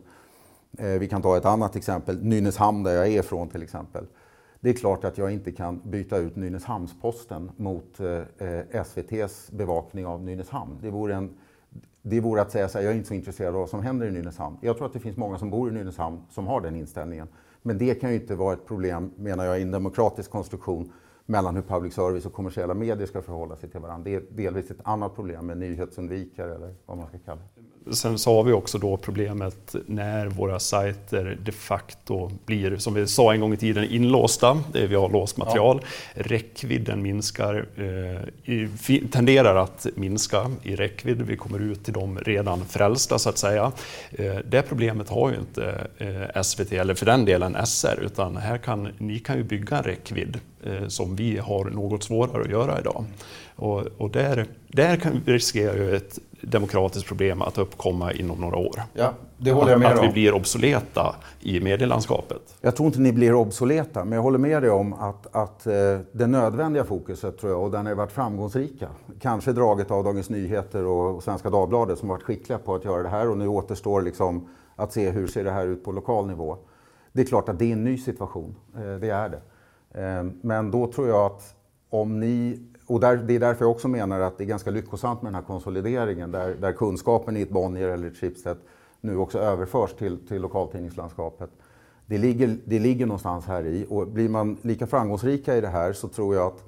[0.78, 4.06] Eh, vi kan ta ett annat exempel, Nynäshamn där jag är ifrån till exempel.
[4.60, 10.24] Det är klart att jag inte kan byta ut Nynäshamns-Posten mot eh, SVTs bevakning av
[10.24, 10.78] Nynäshamn.
[10.82, 11.38] Det vore, en,
[12.02, 14.08] det vore att säga så här, jag är inte så intresserad av vad som händer
[14.08, 14.58] i Nynäshamn.
[14.62, 17.28] Jag tror att det finns många som bor i Nynäshamn som har den inställningen.
[17.62, 20.92] Men det kan ju inte vara ett problem, menar jag, i en demokratisk konstruktion
[21.26, 24.04] mellan hur public service och kommersiella medier ska förhålla sig till varandra.
[24.04, 27.77] Det är delvis ett annat problem med nyhetsundvikare eller vad man ska kalla det.
[27.92, 33.08] Sen så har vi också då problemet när våra sajter de facto blir, som vi
[33.08, 34.62] sa en gång i tiden, inlåsta.
[34.74, 35.82] Vi har låst material.
[35.82, 36.24] Ja.
[36.24, 38.70] Räckvidden minskar, eh,
[39.12, 41.22] tenderar att minska i räckvidd.
[41.22, 43.72] Vi kommer ut till de redan frälsta så att säga.
[44.12, 48.58] Eh, det problemet har ju inte eh, SVT eller för den delen SR utan här
[48.58, 52.80] kan, ni kan ju bygga en räckvidd eh, som vi har något svårare att göra
[52.80, 53.06] idag.
[53.58, 58.82] Och, och där, där kan, riskerar ju ett demokratiskt problem att uppkomma inom några år.
[58.94, 62.58] Ja, det håller jag med att, att vi blir obsoleta i medielandskapet.
[62.62, 65.74] Jag tror inte ni blir obsoleta, men jag håller med dig om att, att eh,
[66.12, 68.88] det nödvändiga fokuset, tror jag, och där har varit framgångsrika,
[69.22, 73.10] kanske draget av Dagens Nyheter och Svenska Dagbladet som varit skickliga på att göra det
[73.10, 76.58] här och nu återstår liksom att se hur ser det här ut på lokal nivå.
[77.14, 79.42] Det är klart att det är en ny situation, eh, det är det.
[80.02, 81.56] Eh, men då tror jag att
[81.90, 85.22] om ni och där, det är därför jag också menar att det är ganska lyckosamt
[85.22, 88.58] med den här konsolideringen där, där kunskapen i ett Bonnier eller ett Schibsted
[89.02, 91.50] nu också överförs till, till lokaltidningslandskapet.
[92.06, 95.94] Det ligger, det ligger någonstans här i och blir man lika framgångsrika i det här
[95.94, 96.64] så tror jag att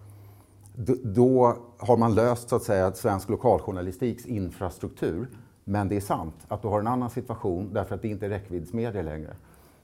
[1.04, 5.28] då har man löst så att säga svensk lokaljournalistiks infrastruktur.
[5.64, 8.30] Men det är sant att du har en annan situation därför att det inte är
[8.30, 9.36] räckviddsmedier längre.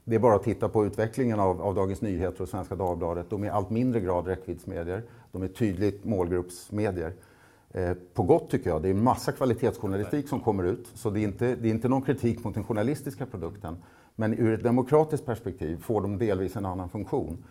[0.08, 3.30] Det är bara att titta på utvecklingen av, av Dagens Nyheter och Svenska Dagbladet.
[3.30, 5.02] De är allt mindre grad räckviddsmedier.
[5.32, 7.12] De är tydligt målgruppsmedier.
[7.70, 8.82] Eh, på gott tycker jag.
[8.82, 10.90] Det är en massa kvalitetsjournalistik som kommer ut.
[10.94, 13.76] Så det är, inte, det är inte någon kritik mot den journalistiska produkten.
[14.14, 17.44] Men ur ett demokratiskt perspektiv får de delvis en annan funktion.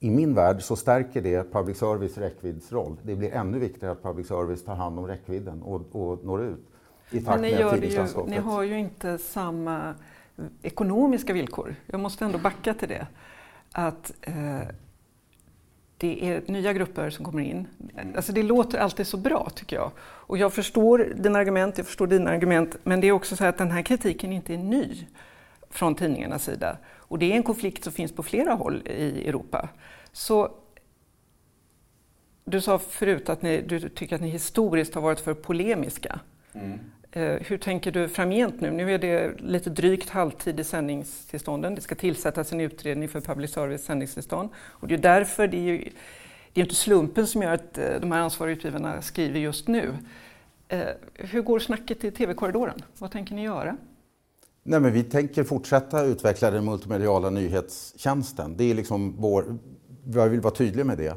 [0.00, 2.96] I min värld så stärker det public service räckviddsroll.
[3.02, 6.66] Det blir ännu viktigare att public service tar hand om räckvidden och, och når ut.
[7.10, 9.94] I takt Men ni, gör ju, ni har ju inte samma
[10.62, 11.76] ekonomiska villkor.
[11.86, 13.06] Jag måste ändå backa till det.
[13.72, 14.60] Att eh,
[15.96, 17.68] det är nya grupper som kommer in.
[18.16, 19.90] Alltså det låter alltid så bra tycker jag.
[19.98, 23.58] Och jag förstår dina argument, jag förstår dina argument, men det är också så att
[23.58, 25.06] den här kritiken inte är ny
[25.70, 26.78] från tidningarnas sida.
[26.86, 29.68] Och det är en konflikt som finns på flera håll i Europa.
[30.12, 30.50] Så
[32.44, 36.20] du sa förut att ni, du tycker att ni historiskt har varit för polemiska.
[36.52, 36.78] Mm.
[37.16, 38.70] Eh, hur tänker du framgent nu?
[38.70, 41.74] Nu är det lite drygt halvtid i sändningstillstånden.
[41.74, 44.50] Det ska tillsättas en utredning för public service sändningstillstånd.
[44.56, 45.88] Och det är därför, det är ju
[46.52, 49.94] det är inte slumpen som gör att eh, de här ansvariga utgivarna skriver just nu.
[50.68, 50.80] Eh,
[51.14, 52.82] hur går snacket i tv-korridoren?
[52.98, 53.76] Vad tänker ni göra?
[54.62, 58.56] Nej, men vi tänker fortsätta utveckla den multimediala nyhetstjänsten.
[58.56, 59.58] Det är liksom vår,
[60.14, 61.16] jag vill vara tydlig med det.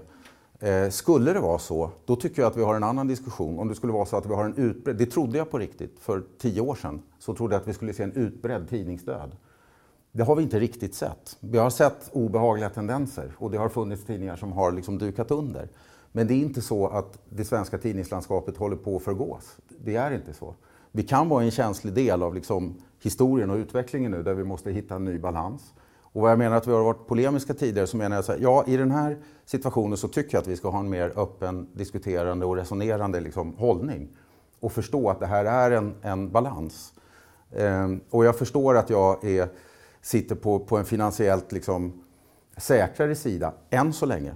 [0.59, 3.59] Eh, skulle det vara så, då tycker jag att vi har en annan diskussion.
[3.59, 5.99] Om det skulle vara så att vi har en utbredd, det trodde jag på riktigt
[5.99, 9.31] för tio år sedan, så trodde jag att vi skulle se en utbredd tidningsdöd.
[10.11, 11.37] Det har vi inte riktigt sett.
[11.39, 15.69] Vi har sett obehagliga tendenser och det har funnits tidningar som har liksom dukat under.
[16.11, 19.57] Men det är inte så att det svenska tidningslandskapet håller på att förgås.
[19.83, 20.55] Det är inte så.
[20.91, 24.71] Vi kan vara en känslig del av liksom historien och utvecklingen nu där vi måste
[24.71, 25.73] hitta en ny balans.
[26.01, 28.39] Och vad jag menar att vi har varit polemiska tidigare så menar jag så här,
[28.39, 31.67] ja i den här situationer så tycker jag att vi ska ha en mer öppen,
[31.73, 34.09] diskuterande och resonerande liksom, hållning.
[34.59, 36.93] Och förstå att det här är en, en balans.
[37.55, 39.49] Ehm, och jag förstår att jag är,
[40.01, 42.03] sitter på, på en finansiellt liksom,
[42.57, 44.35] säkrare sida, än så länge.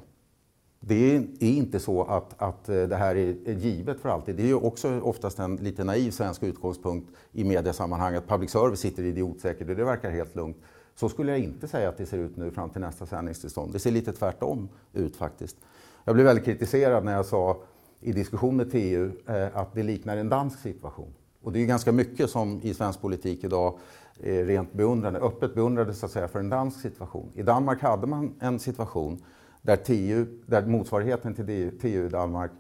[0.80, 4.36] Det är inte så att, att eh, det här är givet för alltid.
[4.36, 8.80] Det är ju också oftast en lite naiv svensk utgångspunkt i mediesammanhang att public service
[8.80, 10.58] sitter idiotsäkert och det verkar helt lugnt.
[11.02, 13.74] Så skulle jag inte säga att det ser ut nu fram till nästa sändningstillstånd.
[13.74, 15.58] Det ser lite tvärtom ut faktiskt.
[16.04, 17.58] Jag blev väldigt kritiserad när jag sa
[18.00, 21.14] i diskussioner till EU eh, att det liknar en dansk situation.
[21.42, 23.78] Och det är ganska mycket som i svensk politik idag
[24.20, 27.32] är rent beundrande, öppet beundrade så att säga för en dansk situation.
[27.36, 29.24] I Danmark hade man en situation
[29.62, 32.52] där, TU, där motsvarigheten till TU i Danmark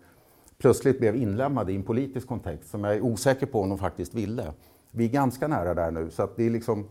[0.58, 4.13] plötsligt blev inlämnad i en politisk kontext som jag är osäker på om de faktiskt
[4.13, 4.54] ville.
[4.91, 6.88] Vi är ganska nära där nu, så att det är liksom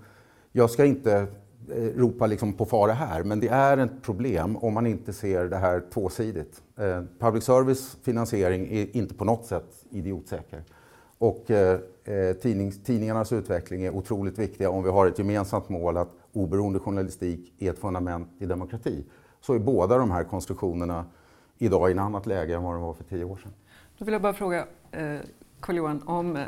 [0.53, 1.27] jag ska inte
[1.69, 5.45] eh, ropa liksom på fara här, men det är ett problem om man inte ser
[5.45, 6.63] det här tvåsidigt.
[6.77, 10.63] Eh, public service finansiering är inte på något sätt idiotsäker.
[11.19, 15.97] Och eh, eh tidnings, tidningarnas utveckling är otroligt viktiga om vi har ett gemensamt mål
[15.97, 19.05] att oberoende journalistik är ett fundament i demokrati.
[19.41, 21.05] Så är båda de här konstruktionerna
[21.59, 23.53] idag i ett annat läge än vad de var för tio år sedan.
[23.99, 25.19] Då vill jag bara fråga eh,
[25.61, 26.43] Carl-Johan om eh,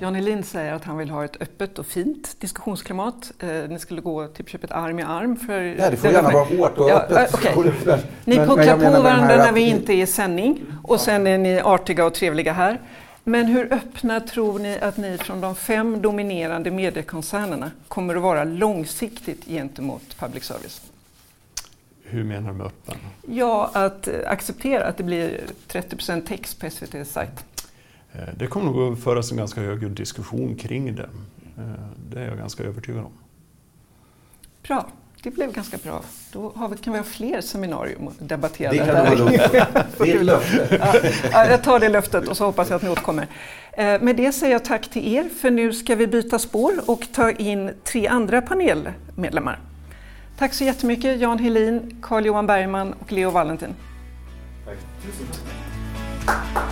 [0.00, 3.32] Jan Helin säger att han vill ha ett öppet och fint diskussionsklimat.
[3.38, 5.36] Eh, ni skulle gå typ köpa ett arm i arm.
[5.36, 7.34] För Nej, det får gärna vara hårt och ja, öppet.
[7.34, 7.52] Okay.
[8.24, 12.06] Ni pucklar på varandra när vi inte är i sändning och sen är ni artiga
[12.06, 12.80] och trevliga här.
[13.24, 18.44] Men hur öppna tror ni att ni från de fem dominerande mediekoncernerna kommer att vara
[18.44, 20.80] långsiktigt gentemot public service?
[22.02, 22.96] Hur menar du med öppen?
[23.28, 27.44] Ja, att acceptera att det blir 30% text på SVTs sajt.
[28.12, 31.08] Eh, det kommer nog att föras en ganska hög diskussion kring det.
[31.58, 31.64] Eh,
[32.10, 33.12] det är jag ganska övertygad om.
[34.62, 34.86] Bra,
[35.22, 36.02] det blev ganska bra.
[36.32, 38.70] Då har vi, kan vi ha fler seminarium att debattera.
[38.70, 38.86] Det kan
[39.98, 40.80] Det är ett löfte.
[41.32, 43.26] Ja, jag tar det löftet och så hoppas jag att ni återkommer.
[43.72, 47.02] Eh, med det säger jag tack till er, för nu ska vi byta spår och
[47.12, 49.58] ta in tre andra panelmedlemmar.
[50.38, 53.74] Tack så jättemycket Jan Helin, Carl-Johan Bergman och Leo Valentin.
[56.24, 56.67] Tack.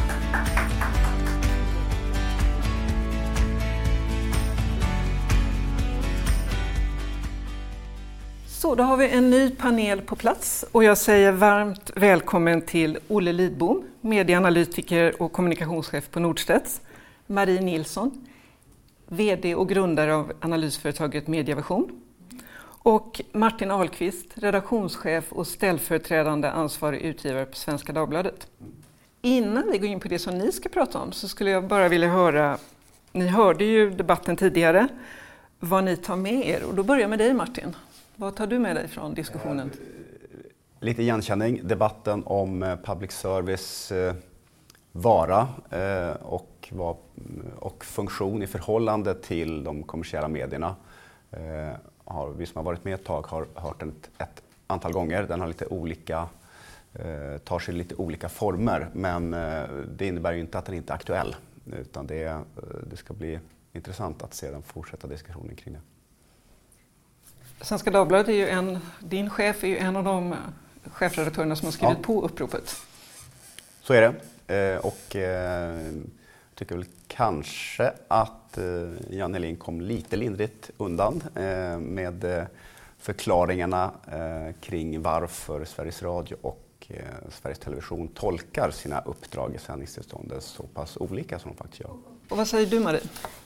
[8.67, 12.99] Så, då har vi en ny panel på plats och jag säger varmt välkommen till
[13.09, 16.81] Olle Lidbom, medieanalytiker och kommunikationschef på Nordstedts,
[17.27, 18.27] Marie Nilsson,
[19.07, 22.01] VD och grundare av analysföretaget Mediavision
[22.65, 28.47] och Martin Ahlqvist, redaktionschef och ställföreträdande ansvarig utgivare på Svenska Dagbladet.
[29.23, 31.89] Innan vi går in på det som ni ska prata om så skulle jag bara
[31.89, 32.59] vilja höra,
[33.13, 34.89] ni hörde ju debatten tidigare,
[35.61, 37.75] vad ni tar med er och då börjar jag med dig Martin.
[38.19, 39.71] Vad tar du med dig från diskussionen?
[39.71, 40.51] Eh,
[40.81, 41.61] lite igenkänning.
[41.65, 44.14] Debatten om eh, public service eh,
[44.93, 45.49] vara
[46.23, 47.03] och, mm,
[47.57, 50.77] och funktion i förhållande till de kommersiella medierna
[52.05, 55.23] har, vi som har varit med ett tag har hört den ett, ett antal gånger.
[55.23, 56.29] Den har lite olika,
[57.45, 59.31] tar sig lite olika former men
[59.97, 61.37] det innebär ju inte att den inte är aktuell.
[61.73, 62.39] Utan det,
[62.91, 63.39] det ska bli
[63.73, 65.81] intressant att se den fortsätta diskussionen kring det.
[67.61, 70.35] Svenska Dagbladet är ju en, din chef är ju en av de
[70.85, 72.05] chefredaktörerna som har skrivit ja.
[72.05, 72.77] på uppropet.
[73.83, 74.15] Så är det.
[74.55, 75.79] Eh, och eh,
[76.55, 78.65] tycker väl kanske att eh,
[79.11, 82.45] Jan Elin kom lite lindrigt undan eh, med eh,
[82.99, 90.43] förklaringarna eh, kring varför Sveriges Radio och eh, Sveriges Television tolkar sina uppdrag i sändningstillståndet
[90.43, 91.91] så pass olika som de faktiskt gör.
[92.28, 93.01] Och vad säger du Marie?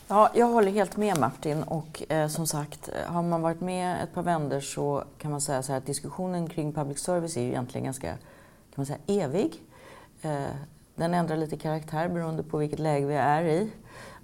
[0.08, 4.14] Ja, jag håller helt med Martin och eh, som sagt, har man varit med ett
[4.14, 7.48] par vändor så kan man säga så här att diskussionen kring public service är ju
[7.48, 8.18] egentligen ganska
[8.74, 9.62] kan man säga, evig.
[10.22, 10.54] Eh,
[10.94, 13.70] den ändrar lite karaktär beroende på vilket läge vi är i,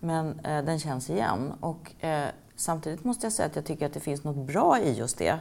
[0.00, 1.52] men eh, den känns igen.
[1.60, 4.92] Och, eh, samtidigt måste jag säga att jag tycker att det finns något bra i
[4.92, 5.38] just det.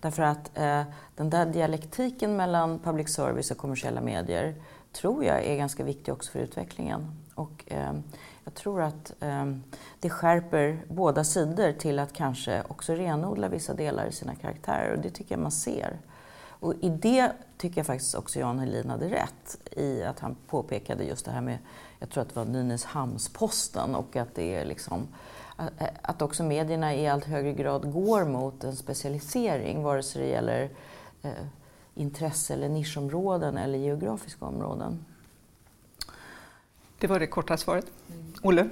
[0.00, 0.82] Därför att eh,
[1.16, 4.54] den där dialektiken mellan public service och kommersiella medier
[4.92, 7.06] tror jag är ganska viktig också för utvecklingen.
[7.34, 7.92] Och, eh,
[8.44, 9.46] jag tror att eh,
[10.00, 15.02] det skärper båda sidor till att kanske också renodla vissa delar i sina karaktärer och
[15.02, 15.98] det tycker jag man ser.
[16.60, 21.04] Och i det tycker jag faktiskt också Jan Helin hade rätt i att han påpekade
[21.04, 21.58] just det här med,
[21.98, 25.08] jag tror att det var Nynäshamns-Posten och att det är liksom
[26.02, 30.70] att också medierna i allt högre grad går mot en specialisering vare sig det gäller
[31.22, 31.30] eh,
[31.94, 35.04] intresse eller nischområden eller geografiska områden.
[36.98, 37.86] Det var det korta svaret.
[38.42, 38.68] Olle?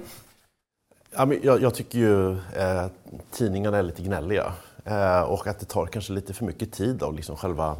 [1.11, 2.87] Ja, men jag, jag tycker ju eh,
[3.31, 7.15] tidningarna är lite gnälliga eh, och att det tar kanske lite för mycket tid av
[7.15, 7.77] liksom själva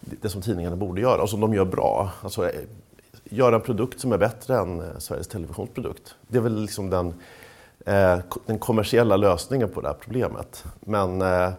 [0.00, 2.10] det som tidningarna borde göra och som de gör bra.
[2.22, 2.60] Alltså, eh,
[3.24, 6.14] göra en produkt som är bättre än eh, Sveriges Televisions produkt.
[6.28, 7.14] Det är väl liksom den,
[7.86, 10.64] eh, den kommersiella lösningen på det här problemet.
[10.80, 11.52] Men eh,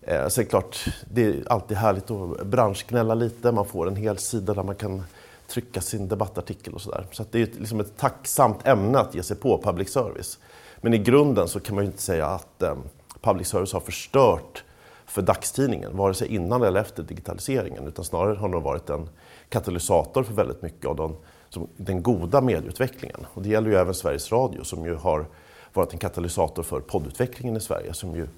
[0.00, 3.52] eh så är det klart, det är alltid härligt att branschgnälla lite.
[3.52, 5.02] Man får en hel sida där man kan
[5.46, 7.06] trycka sin debattartikel och sådär.
[7.10, 10.38] Så, så det är liksom ett tacksamt ämne att ge sig på public service.
[10.80, 12.76] Men i grunden så kan man ju inte säga att eh,
[13.20, 14.64] public service har förstört
[15.06, 19.08] för dagstidningen, vare sig innan eller efter digitaliseringen, utan snarare har den varit en
[19.48, 21.16] katalysator för väldigt mycket av den,
[21.48, 23.26] som, den goda medieutvecklingen.
[23.34, 25.26] Och det gäller ju även Sveriges Radio som ju har
[25.74, 28.28] varit en katalysator för poddutvecklingen i Sverige som ju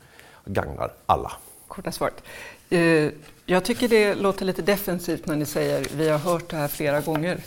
[0.44, 1.32] gagnar alla.
[1.68, 2.22] Korta svaret.
[2.70, 3.10] Eh,
[3.46, 7.00] jag tycker det låter lite defensivt när ni säger vi har hört det här flera
[7.00, 7.38] gånger.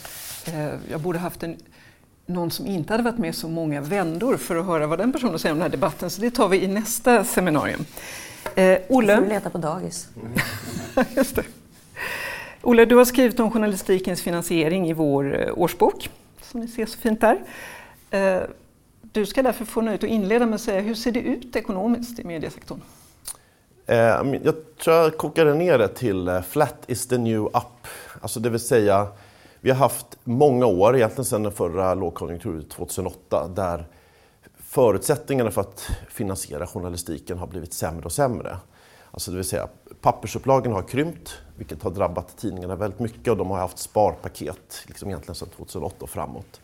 [0.45, 1.57] Eh, jag borde haft en,
[2.25, 5.39] någon som inte hade varit med så många vändor för att höra vad den personen
[5.39, 7.85] säger om den här debatten, så det tar vi i nästa seminarium.
[8.55, 9.15] Eh, Olle?
[9.15, 10.09] får du leta på dagis.
[11.15, 11.43] Just det.
[12.61, 16.09] Olle, du har skrivit om journalistikens finansiering i vår eh, årsbok,
[16.41, 17.39] som ni ser så fint där.
[18.11, 18.41] Eh,
[19.11, 22.19] du ska därför få nöjet att inleda med att säga hur ser det ut ekonomiskt
[22.19, 22.81] i mediesektorn?
[23.85, 23.95] Eh,
[24.43, 27.87] jag tror jag kokade ner det till eh, flat is the new up.
[28.21, 29.07] Alltså det vill säga,
[29.61, 33.85] vi har haft många år, egentligen sedan den förra lågkonjunkturen 2008, där
[34.57, 38.57] förutsättningarna för att finansiera journalistiken har blivit sämre och sämre.
[39.11, 39.67] Alltså det vill säga
[40.01, 45.09] pappersupplagen har krympt, vilket har drabbat tidningarna väldigt mycket och de har haft sparpaket liksom
[45.09, 46.61] egentligen sedan 2008 och framåt.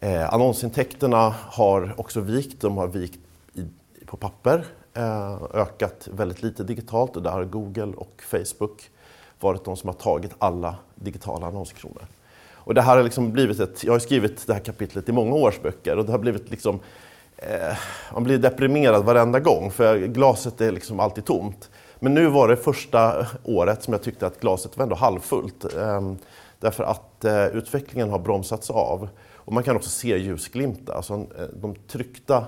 [0.00, 3.20] Eh, annonsintäkterna har också vikt, de har vikt
[3.54, 3.66] i,
[4.06, 4.64] på papper,
[4.94, 8.90] eh, ökat väldigt lite digitalt och där har Google och Facebook
[9.40, 12.02] varit de som har tagit alla digitala annonskronor.
[12.54, 15.34] Och det här har liksom blivit ett, jag har skrivit det här kapitlet i många
[15.34, 16.80] års böcker och det har blivit liksom,
[17.36, 17.76] eh,
[18.12, 21.70] man blir deprimerad varenda gång för glaset är liksom alltid tomt.
[21.98, 25.74] Men nu var det första året som jag tyckte att glaset var ändå halvfullt.
[25.76, 26.12] Eh,
[26.60, 29.08] därför att eh, utvecklingen har bromsats av.
[29.44, 30.94] Och man kan också se ljusglimtar.
[30.94, 32.46] Alltså, eh, de tryckta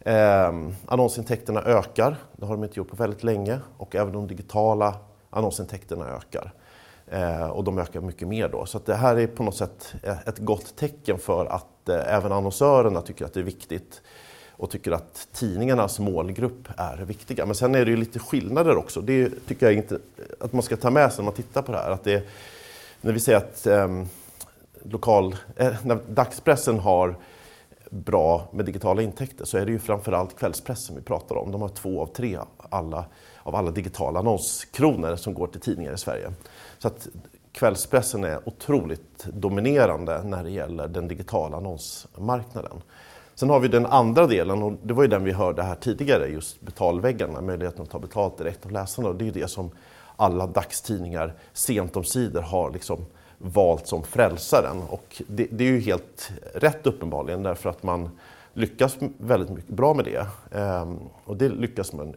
[0.00, 0.52] eh,
[0.86, 3.60] annonsintäkterna ökar, det har de inte gjort på väldigt länge.
[3.76, 4.94] Och även de digitala
[5.30, 6.52] annonsintäkterna ökar.
[7.06, 8.66] Eh, och de ökar mycket mer då.
[8.66, 12.32] Så det här är på något sätt eh, ett gott tecken för att eh, även
[12.32, 14.02] annonsörerna tycker att det är viktigt
[14.56, 17.46] och tycker att tidningarnas målgrupp är viktiga.
[17.46, 19.00] Men sen är det ju lite skillnader också.
[19.00, 19.98] Det tycker jag inte
[20.40, 21.90] att man ska ta med sig när man tittar på det här.
[21.90, 22.22] Att det,
[23.00, 24.04] när vi säger att eh,
[24.84, 27.16] lokal, eh, när dagspressen har
[27.90, 31.52] bra med digitala intäkter så är det ju framförallt kvällspressen vi pratar om.
[31.52, 32.38] De har två av tre
[32.70, 33.04] alla,
[33.42, 36.32] av alla digitala annonskronor som går till tidningar i Sverige.
[36.78, 37.08] Så att
[37.52, 42.82] kvällspressen är otroligt dominerande när det gäller den digitala annonsmarknaden.
[43.34, 46.26] Sen har vi den andra delen och det var ju den vi hörde här tidigare,
[46.26, 49.08] just betalväggarna, möjligheten att ta betalt direkt av läsarna.
[49.08, 49.70] Och det är ju det som
[50.16, 53.06] alla dagstidningar sent om sidor har liksom
[53.44, 54.82] valt som frälsaren.
[54.88, 58.10] Och det, det, är ju helt rätt uppenbarligen därför att man
[58.52, 60.26] lyckas väldigt mycket bra med det.
[60.58, 62.14] Ehm, och det lyckas man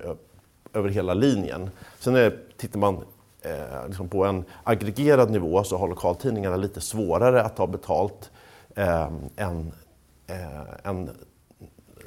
[0.73, 1.69] över hela linjen.
[1.99, 2.95] Sen är, tittar man
[3.41, 8.31] eh, liksom på en aggregerad nivå så har lokaltidningarna lite svårare att ta betalt
[8.75, 9.71] eh, än,
[10.27, 11.09] eh, än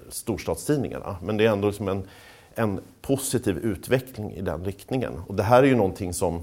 [0.08, 1.16] storstadstidningarna.
[1.22, 2.08] Men det är ändå liksom en,
[2.54, 5.22] en positiv utveckling i den riktningen.
[5.26, 6.42] Och det här är ju någonting som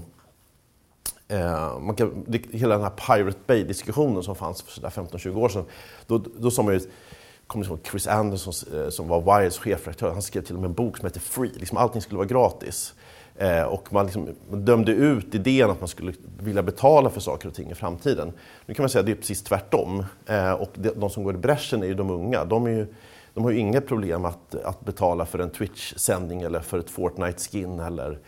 [1.28, 5.64] Eh, man kan, hela den här Pirate Bay-diskussionen som fanns för 15-20 år sedan,
[6.06, 6.80] då, då sa man ju
[7.46, 10.74] kommer ihåg Chris Anderson eh, som var Wires chefredaktör, han skrev till och med en
[10.74, 12.94] bok som hette Free, liksom allting skulle vara gratis.
[13.36, 17.48] Eh, och man, liksom, man dömde ut idén att man skulle vilja betala för saker
[17.48, 18.32] och ting i framtiden.
[18.66, 20.04] Nu kan man säga att det är precis tvärtom.
[20.26, 22.44] Eh, och de, de, som går i bräschen är ju de unga.
[22.44, 22.86] De, är ju,
[23.34, 27.80] de har ju inga problem att, att betala för en Twitch-sändning eller för ett Fortnite-skin
[27.80, 28.18] eller eh,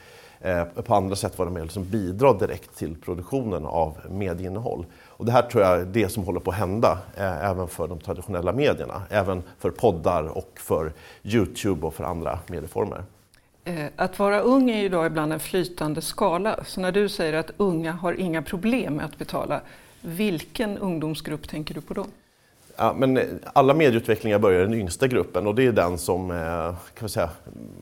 [0.43, 4.86] Eh, på andra sätt vara med och liksom bidra direkt till produktionen av medieinnehåll.
[5.07, 7.88] Och det här tror jag är det som håller på att hända eh, även för
[7.88, 13.05] de traditionella medierna, även för poddar och för Youtube och för andra medieformer.
[13.64, 17.51] Eh, att vara ung är idag ibland en flytande skala, så när du säger att
[17.57, 19.61] unga har inga problem med att betala,
[20.01, 22.07] vilken ungdomsgrupp tänker du på då?
[22.83, 26.37] Ja, men alla medieutvecklingar börjar i den yngsta gruppen och det är den som, eh,
[26.95, 27.31] kan vi säga,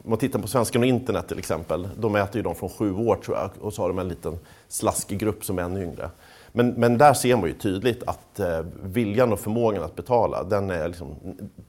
[0.04, 2.94] om man tittar på Svenskan och internet till exempel, de mäter ju de från sju
[2.94, 4.38] år tror jag och så har de en liten
[4.68, 6.10] slaskig grupp som är ännu yngre.
[6.52, 10.70] Men, men där ser man ju tydligt att eh, viljan och förmågan att betala, den
[10.70, 11.16] är, liksom,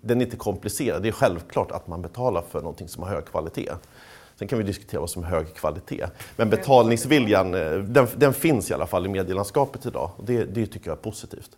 [0.01, 1.03] den är inte komplicerad.
[1.03, 3.71] Det är självklart att man betalar för någonting som har hög kvalitet.
[4.35, 6.05] Sen kan vi diskutera vad som är hög kvalitet.
[6.35, 10.89] Men betalningsviljan, eh, den, den finns i alla fall i medielandskapet idag det, det tycker
[10.89, 11.49] jag är positivt.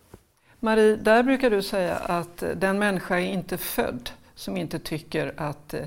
[0.63, 5.33] Marie, där brukar du säga att eh, den människa är inte född som inte tycker
[5.37, 5.85] att eh,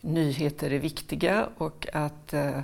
[0.00, 2.60] nyheter är viktiga och att eh,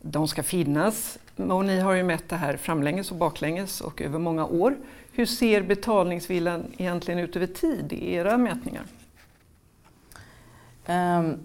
[0.00, 1.18] de ska finnas.
[1.36, 4.76] Och ni har ju mätt det här framlänges och baklänges och över många år.
[5.12, 8.84] Hur ser betalningsviljan egentligen ut över tid i era mätningar?
[10.86, 11.38] Um,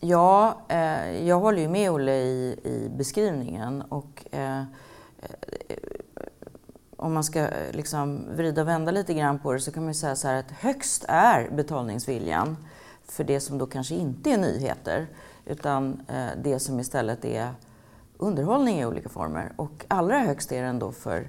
[0.00, 3.82] ja, eh, jag håller ju med Olle i, i beskrivningen.
[3.82, 4.66] Och, eh, eh
[7.00, 9.94] om man ska eh, liksom vrida och vända lite grann på det så kan man
[9.94, 12.56] säga så här att högst är betalningsviljan
[13.04, 15.06] för det som då kanske inte är nyheter
[15.46, 17.54] utan eh, det som istället är
[18.16, 19.52] underhållning i olika former.
[19.56, 21.28] Och allra högst är den då för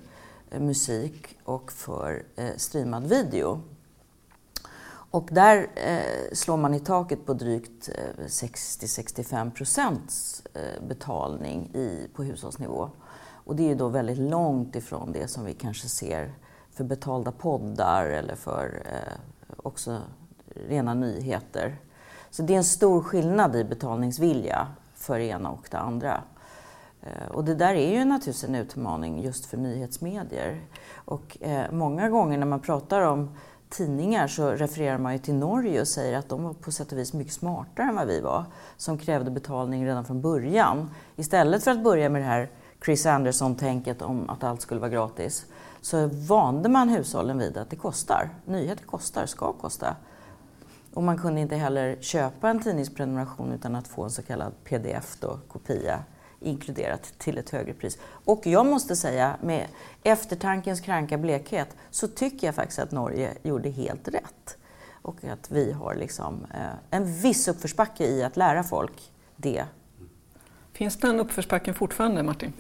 [0.49, 2.24] eh, musik och för
[2.57, 3.61] streamad video.
[5.13, 5.67] Och där
[6.36, 7.89] slår man i taket på drygt
[8.28, 10.43] 60-65 procents
[10.88, 12.89] betalning i, på hushållsnivå.
[13.44, 16.34] Och det är ju då väldigt långt ifrån det som vi kanske ser
[16.72, 19.14] för betalda poddar eller för eh,
[19.58, 19.98] också
[20.68, 21.78] rena nyheter.
[22.30, 26.24] Så det är en stor skillnad i betalningsvilja för det ena och det andra.
[27.02, 30.62] Eh, och det där är ju naturligtvis en utmaning just för nyhetsmedier.
[30.96, 33.36] Och eh, många gånger när man pratar om
[33.70, 36.98] tidningar så refererar man ju till Norge och säger att de var på sätt och
[36.98, 38.46] vis mycket smartare än vad vi var,
[38.78, 40.89] som krävde betalning redan från början.
[41.16, 42.50] Istället för att börja med det här
[42.86, 45.46] Chris Anderson-tänket om att allt skulle vara gratis,
[45.82, 48.30] så vande man hushållen vid att det kostar.
[48.46, 49.96] Nyheter kostar, ska kosta.
[50.94, 55.18] Och man kunde inte heller köpa en tidningsprenumeration utan att få en så kallad pdf,
[55.20, 56.04] då, kopia,
[56.40, 57.98] inkluderat till ett högre pris.
[58.26, 59.68] Och jag måste säga, med
[60.04, 64.58] eftertankens kranka blekhet, så tycker jag faktiskt att Norge gjorde helt rätt.
[65.02, 69.66] Och att vi har liksom, eh, en viss uppförsbacke i att lära folk det
[70.74, 72.53] Finns den uppförsbacken fortfarande, Martin?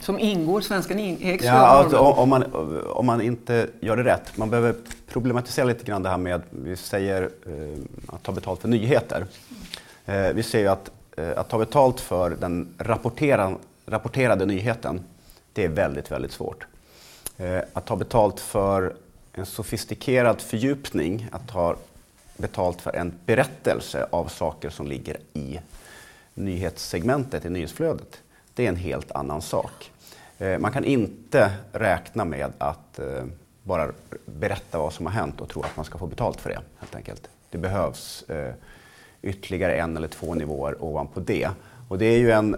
[0.00, 2.44] Som ingår, svenskan ägs ja, alltså, om, man,
[2.86, 4.36] om man inte gör det rätt.
[4.36, 4.74] Man behöver
[5.06, 9.26] problematisera lite grann det här med, vi säger eh, att ta betalt för nyheter.
[10.06, 15.00] Eh, vi ser ju att, eh, att ta betalt för den rapportera, rapporterade nyheten,
[15.52, 16.66] det är väldigt, väldigt svårt.
[17.36, 18.94] Eh, att ta betalt för
[19.32, 21.76] en sofistikerad fördjupning, att ta
[22.36, 25.58] betalt för en berättelse av saker som ligger i
[26.36, 28.22] nyhetssegmentet i nyhetsflödet,
[28.54, 29.90] det är en helt annan sak.
[30.38, 33.24] Eh, man kan inte räkna med att eh,
[33.62, 33.88] bara
[34.26, 36.60] berätta vad som har hänt och tro att man ska få betalt för det.
[36.78, 37.28] helt enkelt.
[37.50, 38.54] Det behövs eh,
[39.22, 41.50] ytterligare en eller två nivåer ovanpå det.
[41.88, 42.50] Och det är ju en,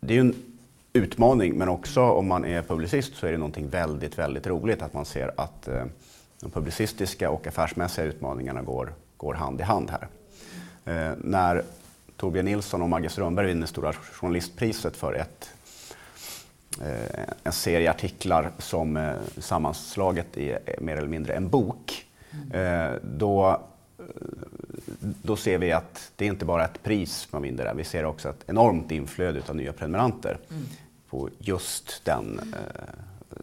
[0.00, 0.34] det är en
[0.92, 4.94] utmaning, men också om man är publicist så är det någonting väldigt, väldigt roligt att
[4.94, 5.68] man ser att
[6.40, 10.08] de publicistiska och affärsmässiga utmaningarna går, går hand i hand här.
[11.16, 11.64] När
[12.20, 15.50] Torbjörn Nilsson och Maggie Strömberg vinner Stora journalistpriset för ett,
[16.80, 22.06] eh, en serie artiklar som eh, sammanslaget är mer eller mindre en bok.
[22.52, 22.98] Mm.
[23.02, 23.60] Då,
[25.00, 28.04] då ser vi att det är inte bara ett pris man vinner där, vi ser
[28.04, 30.62] också ett enormt inflöde av nya prenumeranter mm.
[31.08, 32.40] på just den,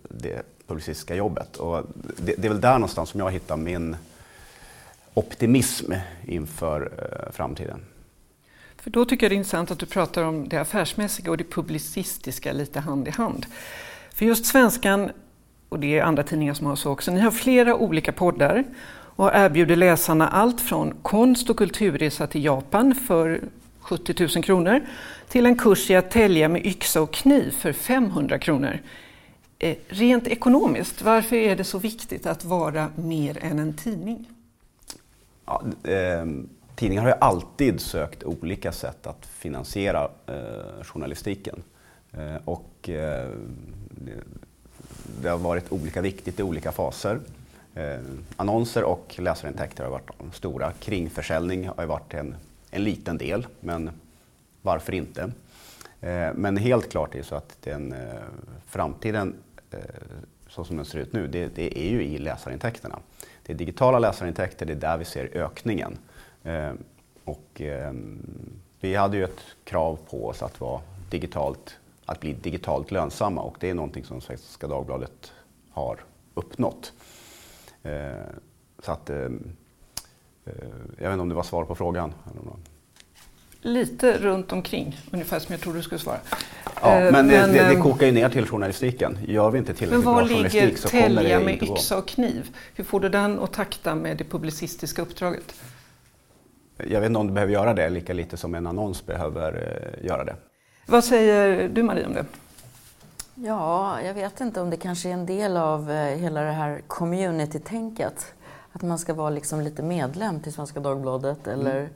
[0.09, 1.55] det publicistiska jobbet.
[1.55, 1.83] Och
[2.17, 3.95] det, det, är väl där någonstans som jag hittar min
[5.13, 5.93] optimism
[6.25, 6.91] inför
[7.31, 7.81] framtiden.
[8.87, 11.43] För då tycker jag det är intressant att du pratar om det affärsmässiga och det
[11.43, 13.45] publicistiska lite hand i hand.
[14.13, 15.09] För just Svenskan,
[15.69, 19.31] och det är andra tidningar som har så också, ni har flera olika poddar och
[19.33, 23.41] erbjuder läsarna allt från konst och kulturresa till Japan för
[23.79, 24.81] 70 000 kronor
[25.27, 28.79] till en kurs i att tälja med yxa och kniv för 500 kronor.
[29.59, 34.29] Eh, rent ekonomiskt, varför är det så viktigt att vara mer än en tidning?
[35.45, 36.25] Ja, eh,
[36.77, 41.63] tidningar har ju alltid sökt olika sätt att finansiera eh, journalistiken.
[42.13, 43.29] Eh, och eh,
[45.21, 47.19] det har varit olika viktigt i olika faser.
[47.75, 47.99] Eh,
[48.35, 50.71] annonser och läsarintäkter har varit de stora.
[50.71, 52.35] Kringförsäljning har varit en,
[52.71, 53.89] en liten del, men
[54.61, 55.31] varför inte?
[56.01, 57.99] Eh, men helt klart är det så att den eh,
[58.65, 59.35] framtiden,
[59.71, 59.79] eh,
[60.49, 62.99] så som den ser ut nu, det, det, är ju i läsarintäkterna.
[63.43, 65.97] Det är digitala läsarintäkter, det är där vi ser ökningen.
[66.47, 66.73] Eh,
[67.23, 67.93] och, eh,
[68.79, 73.57] vi hade ju ett krav på oss att, vara digitalt, att bli digitalt lönsamma och
[73.59, 75.31] det är någonting som Svenska Dagbladet
[75.71, 75.99] har
[76.33, 76.93] uppnått.
[77.83, 77.91] Eh,
[78.83, 79.29] så att, eh, eh,
[80.97, 82.13] jag vet inte om det var svar på frågan?
[83.61, 86.17] Lite runt omkring, ungefär som jag trodde du skulle svara.
[86.81, 89.17] Ja, men, men det, det, kokar ju ner till journalistiken.
[89.27, 91.77] Gör vi inte tillräckligt bra journalistik så kommer det inte Men var ligger tälja med
[91.77, 92.57] yxa och kniv?
[92.75, 95.55] Hur får du den att takta med det publicistiska uppdraget?
[96.77, 100.23] Jag vet inte om du behöver göra det lika lite som en annons behöver göra
[100.23, 100.35] det.
[100.85, 102.25] Vad säger du Marie om det?
[103.35, 106.81] Ja, jag vet inte om det kanske är en del av eh, hela det här
[106.87, 108.33] community-tänket.
[108.71, 111.59] Att man ska vara liksom lite medlem till Svenska Dagbladet mm.
[111.59, 111.89] eller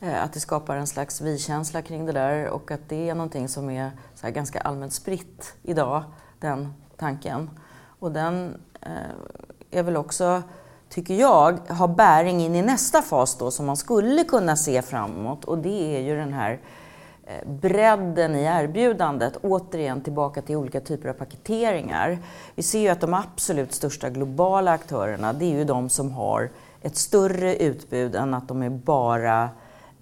[0.00, 3.48] eh, att det skapar en slags vi-känsla kring det där och att det är någonting
[3.48, 6.02] som är så ganska allmänt spritt idag,
[6.40, 7.50] den tanken.
[7.98, 8.90] Och den eh,
[9.70, 10.42] är väl också,
[10.92, 15.44] tycker jag, har bäring in i nästa fas då som man skulle kunna se framåt
[15.44, 16.60] och det är ju den här
[17.26, 22.18] eh, bredden i erbjudandet, återigen tillbaka till olika typer av paketeringar.
[22.54, 26.50] Vi ser ju att de absolut största globala aktörerna, det är ju de som har
[26.82, 29.50] ett större utbud än att de är bara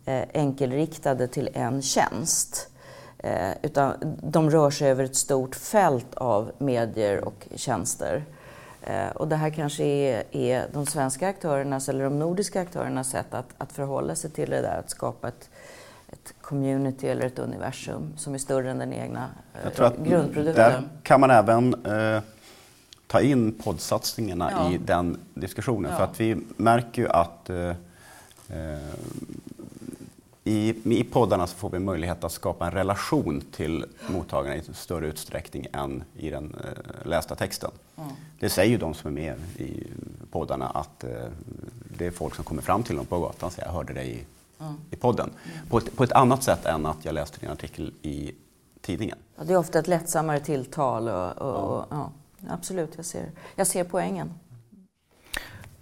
[0.05, 2.69] eh, enkelriktade till en tjänst.
[3.19, 8.25] Eh, utan de rör sig över ett stort fält av medier och tjänster.
[9.15, 13.49] Och det här kanske är, är de svenska aktörernas eller de nordiska aktörernas sätt att,
[13.59, 15.51] att förhålla sig till det där, att skapa ett
[16.13, 19.29] ett community eller ett universum som är större än den egna
[19.79, 20.55] eh, grundprodukten.
[20.55, 22.23] Där kan man även eh,
[23.07, 24.73] ta in poddsatsningarna ja.
[24.73, 25.91] i den diskussionen.
[25.91, 25.97] Ja.
[25.97, 27.75] För att vi märker ju att eh, eh,
[30.51, 35.07] i, I poddarna så får vi möjlighet att skapa en relation till mottagarna i större
[35.07, 37.71] utsträckning än i den eh, lästa texten.
[37.97, 38.11] Mm.
[38.39, 39.87] Det säger ju de som är med i
[40.31, 41.11] poddarna att eh,
[41.99, 44.11] det är folk som kommer fram till dem på gatan och säger jag hörde dig
[44.11, 44.25] i
[44.91, 45.31] i podden.
[45.69, 48.33] På ett, på ett, annat sätt än att jag läste din artikel i
[48.81, 49.19] tidningen.
[49.37, 51.09] Ja, det är ofta ett lättsammare tilltal.
[51.09, 52.13] Och, och, och ja,
[52.49, 54.33] absolut, jag ser, jag ser poängen.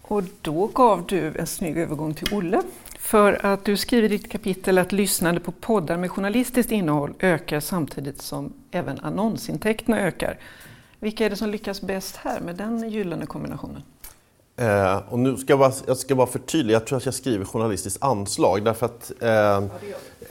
[0.03, 2.63] Och då gav du en snygg övergång till Olle.
[3.09, 7.61] För att du skriver i ditt kapitel att lyssnande på poddar med journalistiskt innehåll ökar
[7.61, 10.39] samtidigt som även annonsintäkterna ökar.
[10.99, 13.83] Vilka är det som lyckas bäst här med den gyllene kombinationen?
[14.57, 17.45] Eh, och nu ska jag, bara, jag ska bara förtydliga, jag tror att jag skriver
[17.45, 19.65] journalistiskt anslag därför att, eh,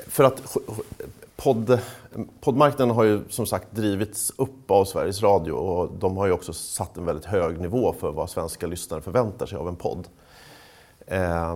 [0.08, 0.58] för att
[1.36, 1.80] podd,
[2.40, 6.54] poddmarknaden har ju som sagt drivits upp av Sveriges Radio och de har ju också
[6.54, 10.08] satt en väldigt hög nivå för vad svenska lyssnare förväntar sig av en podd.
[11.08, 11.56] Eh,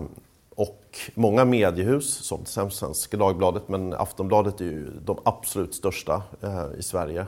[0.56, 6.22] och många mediehus, som till exempel Svenska Dagbladet, men Aftonbladet är ju de absolut största
[6.41, 7.26] eh, i Sverige,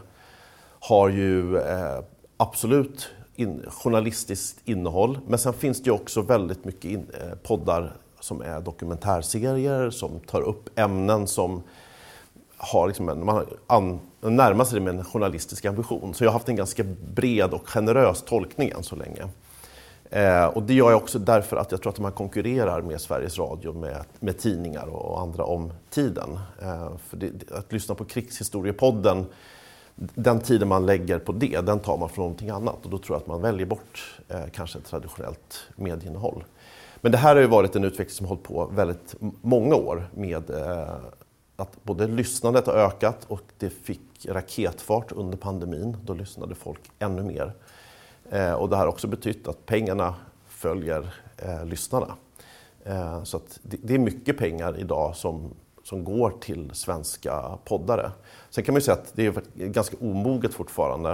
[0.79, 1.99] har ju eh,
[2.37, 5.19] absolut in, journalistiskt innehåll.
[5.27, 10.19] Men sen finns det ju också väldigt mycket in, eh, poddar som är dokumentärserier som
[10.19, 11.63] tar upp ämnen som
[12.57, 16.13] har liksom en, man an, närmar sig det med en journalistisk ambition.
[16.13, 16.83] Så jag har haft en ganska
[17.15, 19.29] bred och generös tolkning än så länge.
[20.13, 23.39] Eh, och det gör jag också därför att jag tror att man konkurrerar med Sveriges
[23.39, 26.39] Radio, med, med tidningar och andra om tiden.
[26.61, 29.25] Eh, för det, att lyssna på Krigshistoriepodden
[29.95, 33.15] den tiden man lägger på det, den tar man från någonting annat och då tror
[33.15, 36.43] jag att man väljer bort eh, kanske ett traditionellt medieinnehåll.
[37.01, 40.09] Men det här har ju varit en utveckling som har hållit på väldigt många år
[40.13, 40.95] med eh,
[41.55, 45.97] att både lyssnandet har ökat och det fick raketfart under pandemin.
[46.03, 47.53] Då lyssnade folk ännu mer.
[48.29, 50.15] Eh, och det har också betytt att pengarna
[50.47, 52.15] följer eh, lyssnarna.
[52.85, 55.53] Eh, så att det, det är mycket pengar idag som
[55.83, 58.11] som går till svenska poddare.
[58.49, 61.11] Sen kan man ju säga att det är ganska omoget fortfarande.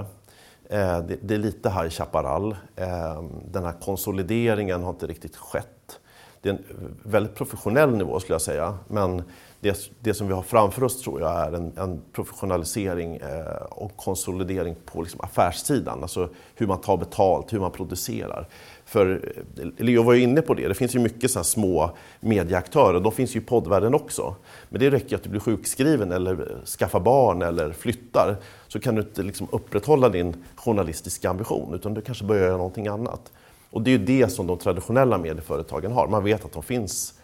[0.68, 2.56] Eh, det är lite High Chaparral.
[2.76, 6.00] Eh, den här konsolideringen har inte riktigt skett.
[6.40, 6.64] det är en
[7.02, 8.78] väldigt professionell nivå skulle jag säga.
[8.88, 9.22] Men
[9.60, 13.96] det, det som vi har framför oss tror jag är en, en professionalisering eh, och
[13.96, 16.02] konsolidering på liksom affärssidan.
[16.02, 18.48] Alltså hur man tar betalt, hur man producerar.
[18.84, 21.90] För eh, Leo var ju inne på det, det finns ju mycket så små
[22.20, 24.36] medieaktörer, de finns ju i poddvärlden också.
[24.68, 28.36] Men det räcker att du blir sjukskriven eller eh, skaffar barn eller flyttar
[28.68, 32.86] så kan du inte liksom upprätthålla din journalistiska ambition utan du kanske börjar göra någonting
[32.86, 33.32] annat.
[33.70, 36.08] Och det är ju det som de traditionella medieföretagen har.
[36.08, 37.19] Man vet att de finns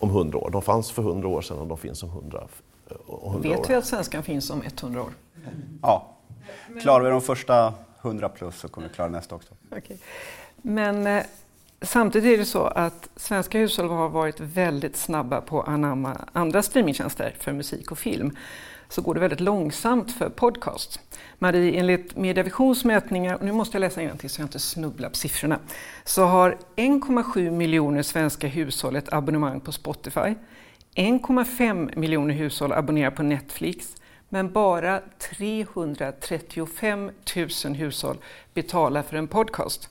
[0.00, 0.50] om hundra år.
[0.50, 2.48] De fanns för hundra år sedan och de finns om hundra år.
[3.38, 5.12] Vet vi att svenskan finns om 100 år?
[5.82, 6.06] Ja.
[6.82, 9.54] Klarar vi de första 100 plus så kommer vi klara nästa också.
[9.70, 9.96] Okay.
[10.56, 11.22] Men eh,
[11.82, 16.62] samtidigt är det så att svenska hushåll har varit väldigt snabba på att anamma andra
[16.62, 18.36] streamingtjänster för musik och film.
[18.90, 21.00] Så går det väldigt långsamt för podcasts.
[21.38, 25.16] Marie, enligt Mediavisions mätningar, och nu måste jag läsa till så jag inte snubblar på
[25.16, 25.58] siffrorna,
[26.04, 30.34] så har 1,7 miljoner svenska hushåll ett abonnemang på Spotify.
[30.94, 33.96] 1,5 miljoner hushåll abonnerar på Netflix,
[34.28, 35.00] men bara
[35.36, 38.16] 335 000 hushåll
[38.54, 39.88] betalar för en podcast.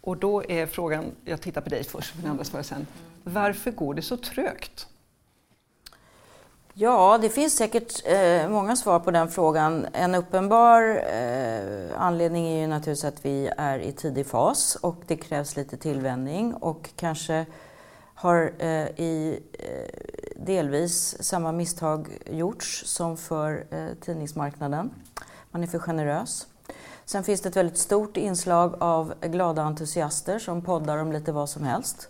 [0.00, 2.86] Och då är frågan, jag tittar på dig först, men andra svarar sen.
[3.22, 4.88] Varför går det så trögt?
[6.78, 9.86] Ja, det finns säkert eh, många svar på den frågan.
[9.92, 15.16] En uppenbar eh, anledning är ju naturligtvis att vi är i tidig fas och det
[15.16, 17.46] krävs lite tillvänjning och kanske
[18.14, 20.00] har eh, i eh,
[20.36, 24.90] delvis samma misstag gjorts som för eh, tidningsmarknaden.
[25.50, 26.46] Man är för generös.
[27.04, 31.48] Sen finns det ett väldigt stort inslag av glada entusiaster som poddar om lite vad
[31.48, 32.08] som helst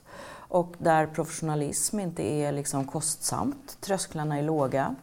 [0.48, 3.78] och där professionalism inte är liksom kostsamt.
[3.80, 4.94] Trösklarna är låga.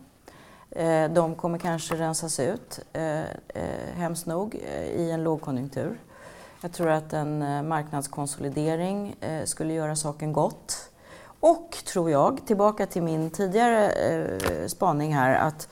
[0.76, 4.56] Eh, de kommer kanske rensas ut, eh, eh, hemskt nog,
[4.96, 6.00] i en lågkonjunktur.
[6.62, 9.16] Jag tror att en marknadskonsolidering
[9.46, 10.89] skulle göra saken gott.
[11.39, 13.91] Och, tror jag, tillbaka till min tidigare
[14.68, 15.70] spaning här, att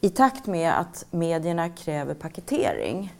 [0.00, 3.14] i takt med att medierna kräver paketering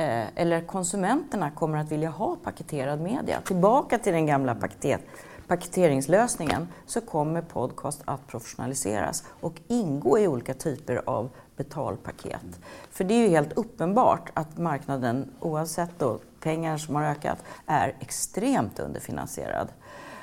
[0.00, 3.40] Eh, eller konsumenterna kommer att vilja ha paketerad media.
[3.40, 5.00] Tillbaka till den gamla paket,
[5.46, 12.60] paketeringslösningen så kommer podcast att professionaliseras och ingå i olika typer av betalpaket.
[12.90, 17.96] För det är ju helt uppenbart att marknaden, oavsett då pengar som har ökat, är
[18.00, 19.68] extremt underfinansierad.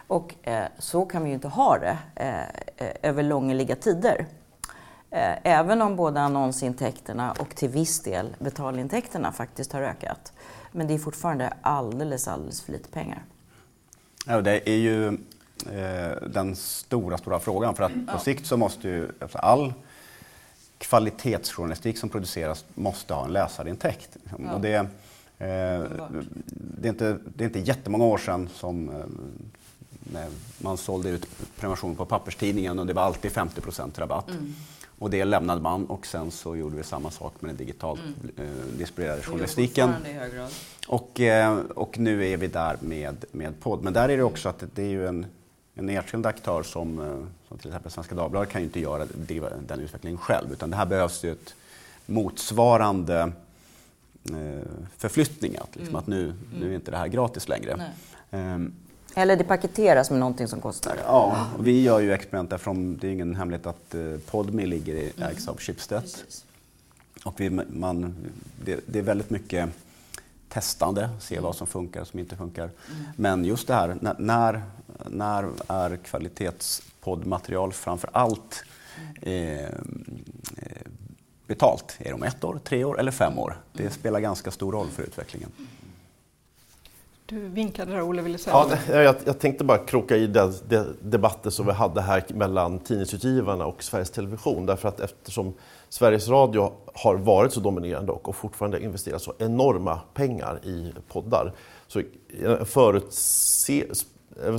[0.07, 2.41] Och eh, så kan vi ju inte ha det eh,
[2.87, 4.25] eh över långliga tider.
[5.11, 10.33] Eh, även om både annonsintäkterna och till viss del betalintäkterna faktiskt har ökat.
[10.71, 13.23] Men det är fortfarande alldeles, alldeles för lite pengar.
[14.25, 17.75] Ja, det är ju eh, den stora, stora frågan.
[17.75, 18.19] För att på ja.
[18.19, 19.73] sikt så måste ju alltså all
[20.77, 24.17] kvalitetsjournalistik som produceras måste ha en läsarintäkt.
[24.39, 24.53] Ja.
[24.53, 24.85] Och det, eh,
[25.37, 30.27] det, är inte, det är inte jättemånga år sedan som eh,
[30.57, 31.27] man sålde ut
[31.59, 33.61] prenumeration på papperstidningen och det var alltid 50
[33.95, 34.29] rabatt.
[34.29, 34.55] Mm.
[34.99, 38.49] Och det lämnade man och sen så gjorde vi samma sak med den digitalt mm.
[38.49, 39.93] eh, distribuerade journalistiken.
[40.87, 43.83] Och, eh, och nu är vi där med, med podd.
[43.83, 45.25] Men där är det också att det är ju en,
[45.75, 49.05] en enskild aktör som, eh, som till exempel Svenska Dagbladet kan ju inte göra
[49.67, 51.55] den utvecklingen själv utan det här behövs ju ett
[52.05, 53.31] motsvarande
[54.29, 55.55] eh, förflyttning.
[55.57, 55.95] Att, liksom, mm.
[55.95, 57.91] att nu, nu är inte det här gratis längre.
[59.17, 60.97] Eller det paketeras med någonting som kostar.
[61.05, 62.97] Ja, vi gör ju experiment därifrån.
[62.97, 65.29] Det är ingen hemlighet att eh, Podme ligger i, mm.
[65.29, 66.03] ägs av Schibsted.
[67.23, 68.15] Och vi, man,
[68.65, 69.69] det, det, är väldigt mycket
[70.49, 72.63] testande, se vad som funkar och som inte funkar.
[72.63, 73.03] Mm.
[73.15, 74.61] Men just det här, när, när,
[75.05, 78.63] när är kvalitetspoddmaterial framför allt
[79.21, 79.69] eh, eh,
[81.47, 81.95] betalt?
[81.99, 83.57] Är det om ett år, tre år eller fem år?
[83.73, 83.93] Det mm.
[83.93, 85.49] spelar ganska stor roll för utvecklingen.
[87.29, 88.55] Du vinkade där, Olle ville säga
[88.89, 92.79] ja, jag, jag tänkte bara kroka i den de, debatten som vi hade här mellan
[92.79, 94.65] tidningsutgivarna och Sveriges Television.
[94.65, 95.53] Därför att eftersom
[95.89, 101.53] Sveriges Radio har varit så dominerande och, och fortfarande investerar så enorma pengar i poddar.
[101.87, 102.01] Så
[102.65, 103.85] förutse,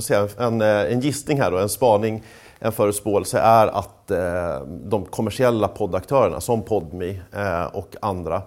[0.01, 2.23] säga, en, en gissning här och en spaning,
[2.59, 8.41] en förutspåelse är att eh, de kommersiella poddaktörerna som Podmi eh, och andra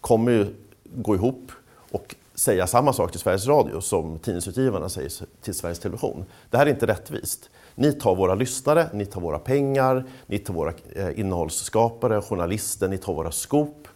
[0.00, 0.46] kommer ju
[0.84, 1.52] gå ihop
[1.90, 5.12] och säga samma sak till Sveriges Radio som tidningsutgivarna säger
[5.42, 6.24] till Sveriges Television.
[6.50, 7.50] Det här är inte rättvist.
[7.74, 12.98] Ni tar våra lyssnare, ni tar våra pengar, ni tar våra eh, innehållsskapare, journalister, ni
[12.98, 13.88] tar våra skop.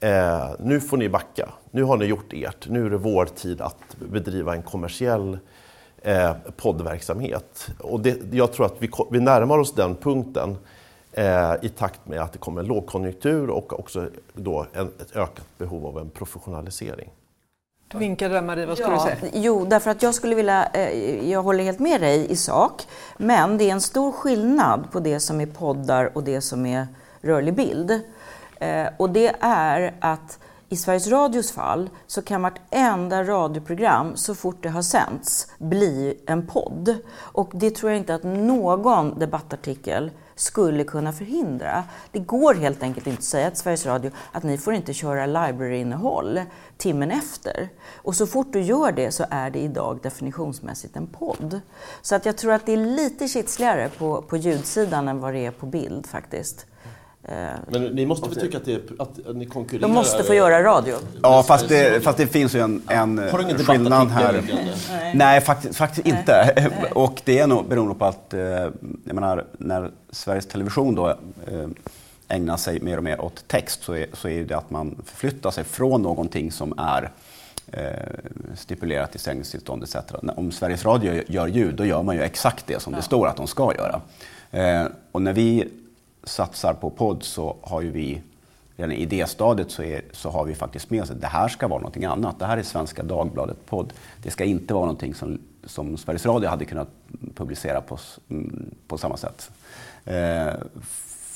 [0.00, 1.48] Eh, nu får ni backa.
[1.70, 2.68] Nu har ni gjort ert.
[2.68, 5.38] Nu är det vår tid att bedriva en kommersiell
[6.02, 7.68] eh, poddverksamhet.
[7.78, 10.56] Och det, jag tror att vi, vi närmar oss den punkten
[11.12, 15.58] eh, i takt med att det kommer en lågkonjunktur och också då en, ett ökat
[15.58, 17.10] behov av en professionalisering.
[17.92, 19.32] Du vinkade där Marie, vad skulle ja, du säga?
[19.34, 22.86] Jo, därför att jag skulle vilja, eh, jag håller helt med dig i sak,
[23.16, 26.86] men det är en stor skillnad på det som är poddar och det som är
[27.20, 28.00] rörlig bild.
[28.60, 30.38] Eh, och det är att
[30.68, 36.46] i Sveriges Radios fall så kan vartenda radioprogram så fort det har sänts bli en
[36.46, 36.96] podd.
[37.16, 40.10] Och det tror jag inte att någon debattartikel
[40.42, 41.84] skulle kunna förhindra.
[42.12, 45.26] Det går helt enkelt inte att säga till Sveriges Radio att ni får inte köra
[45.26, 46.40] library-innehåll
[46.76, 47.68] timmen efter.
[47.94, 51.60] Och så fort du gör det så är det idag definitionsmässigt en podd.
[52.02, 55.46] Så att jag tror att det är lite kitsligare på, på ljudsidan än vad det
[55.46, 56.66] är på bild faktiskt.
[57.68, 59.88] Men ni måste väl tycka att, det, att ni konkurrerar?
[59.88, 60.94] De måste få göra radio.
[61.22, 64.32] Ja, fast det, fast det finns ju en, en Har du ingen skillnad här.
[64.32, 64.74] debattartikel?
[65.14, 66.70] Nej, faktiskt, faktiskt inte.
[66.94, 71.16] Och det är nog beroende på att, eh, jag menar, när Sveriges Television då eh,
[72.28, 75.50] ägnar sig mer och mer åt text så är, så är det att man förflyttar
[75.50, 77.10] sig från någonting som är
[77.72, 77.82] eh,
[78.56, 79.96] stipulerat i sändningstillstånd etc.
[80.36, 83.36] Om Sveriges Radio gör ljud, då gör man ju exakt det som det står att
[83.36, 84.00] de ska göra.
[84.50, 85.68] Eh, och när vi
[86.24, 88.22] satsar på podd så har ju vi
[88.76, 91.68] redan i idéstadiet så, är, så har vi faktiskt med oss att det här ska
[91.68, 92.38] vara någonting annat.
[92.38, 93.92] Det här är Svenska Dagbladet podd.
[94.22, 96.88] Det ska inte vara någonting som, som Sveriges Radio hade kunnat
[97.34, 97.98] publicera på,
[98.30, 99.50] mm, på samma sätt.
[100.04, 100.52] Eh,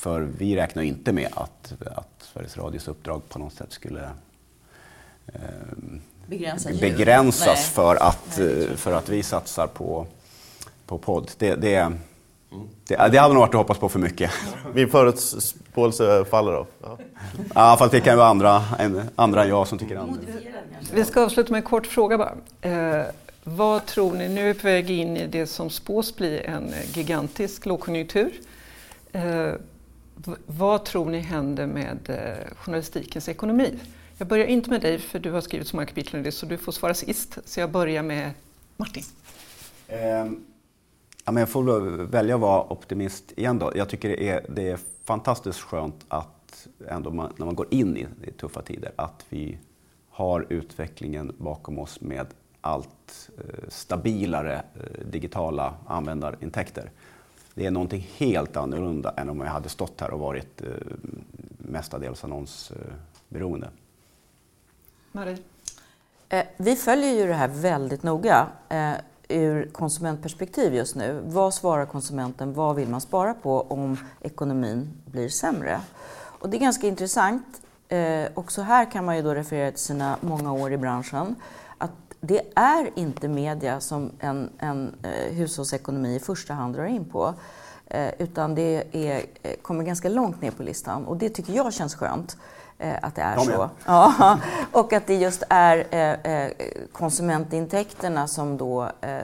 [0.06, 4.10] för vi räknar inte med att, att Sveriges Radios uppdrag på något sätt skulle
[5.26, 5.40] eh,
[6.80, 7.56] begränsas Nej.
[7.56, 10.06] för att, eh, för att vi satsar på,
[10.86, 11.30] på podd.
[11.38, 11.92] Det, det,
[12.88, 14.30] det, det hade nog varit att hoppas på för mycket.
[14.74, 16.66] Min förutspåelse faller då?
[16.82, 16.98] Ja.
[17.54, 20.32] Ja, fast det kan ju vara andra, än, andra än jag som tycker annorlunda.
[20.94, 22.34] Vi ska avsluta med en kort fråga bara.
[22.60, 23.06] Eh,
[23.44, 26.74] vad tror ni, nu är vi på väg in i det som spås bli en
[26.92, 28.32] gigantisk lågkonjunktur.
[29.12, 29.52] Eh,
[30.46, 33.78] vad tror ni händer med eh, journalistikens ekonomi?
[34.18, 36.46] Jag börjar inte med dig, för du har skrivit så många kapitel om det, så
[36.46, 37.38] du får svara sist.
[37.44, 38.30] Så jag börjar med
[38.76, 39.04] Martin.
[39.88, 40.44] Ehm,
[41.26, 43.72] ja, men jag får väl välja att vara optimist igen då.
[43.74, 47.96] Jag tycker det är, det är fantastiskt skönt att ändå man, när man går in
[47.96, 49.58] i, i tuffa tider att vi
[50.10, 52.26] har utvecklingen bakom oss med
[52.60, 56.90] allt eh, stabilare eh, digitala användarintäkter.
[57.54, 60.68] Det är någonting helt annorlunda än om jag hade stått här och varit eh,
[61.58, 63.68] mestadels annonsberoende.
[65.12, 65.38] Marie?
[66.28, 68.92] Eh, Vi följer ju det här väldigt noga eh,
[69.28, 71.22] ur konsumentperspektiv just nu.
[71.24, 72.52] Vad svarar konsumenten?
[72.52, 75.80] Vad vill man spara på om ekonomin blir sämre?
[76.40, 77.60] Och det är ganska intressant.
[77.88, 81.34] Eh, också här kan man ju då referera till sina många år i branschen.
[81.78, 87.04] Att det är inte media som en, en eh, hushållsekonomi i första hand drar in
[87.04, 87.34] på.
[87.86, 91.72] Eh, utan det är, eh, kommer ganska långt ner på listan och det tycker jag
[91.72, 92.36] känns skönt
[92.78, 93.70] eh, Att det är så.
[93.86, 94.38] Ja,
[94.72, 96.50] och att det just är eh, eh,
[96.92, 99.18] konsumentintäkterna som då eh,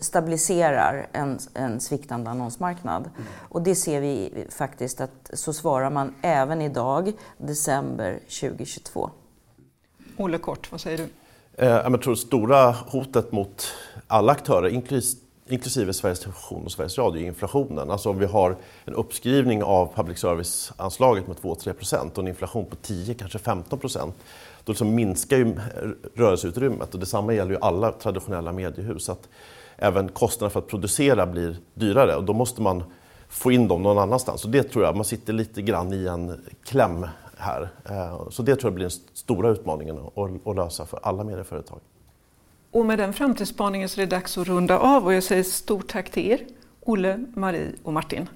[0.00, 3.10] stabiliserar en, en sviktande annonsmarknad.
[3.48, 9.10] Och det ser vi faktiskt att så svarar man även idag, december 2022.
[10.16, 11.08] Olle Kort, vad säger du?
[11.64, 13.66] Eh, Jag tror det stora hotet mot
[14.06, 15.20] alla aktörer, inklusive
[15.52, 17.90] inklusive Sveriges Television och Sveriges Radio, är inflationen.
[17.90, 22.66] Alltså om vi har en uppskrivning av public service-anslaget med 2-3 procent och en inflation
[22.66, 24.14] på 10, kanske 15 procent,
[24.64, 25.56] då liksom minskar ju
[26.14, 26.94] rörelseutrymmet.
[26.94, 29.08] Och detsamma gäller ju alla traditionella mediehus.
[29.08, 29.28] Att
[29.76, 32.82] även kostnaderna för att producera blir dyrare och då måste man
[33.28, 34.44] få in dem någon annanstans.
[34.44, 37.68] Och det tror jag, man sitter lite grann i en kläm här.
[37.84, 39.98] Eh, så det tror jag blir den stora utmaningen
[40.44, 41.80] att lösa för alla medieföretag.
[42.70, 45.88] Och med den framtidsspaningen så är det dags att runda av och jag säger stort
[45.88, 46.40] tack till er,
[46.80, 48.28] Olle, Marie och Martin.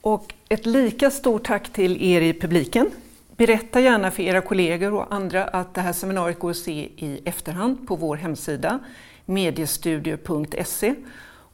[0.00, 2.90] Och ett lika stort tack till er i publiken.
[3.36, 7.20] Berätta gärna för era kollegor och andra att det här seminariet går att se i
[7.24, 8.78] efterhand på vår hemsida
[9.24, 10.94] mediestudio.se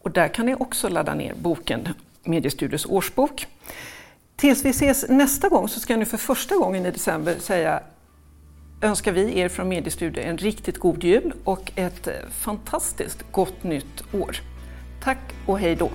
[0.03, 1.89] och där kan ni också ladda ner boken
[2.23, 3.47] Mediestudios årsbok.
[4.37, 7.83] Tills vi ses nästa gång så ska jag nu för första gången i december säga
[8.85, 14.15] önskar vi er från Mediestudio en riktigt god jul och ett eh, fantastiskt gott nytt
[14.15, 14.37] år.
[15.05, 15.91] Tack och hej då!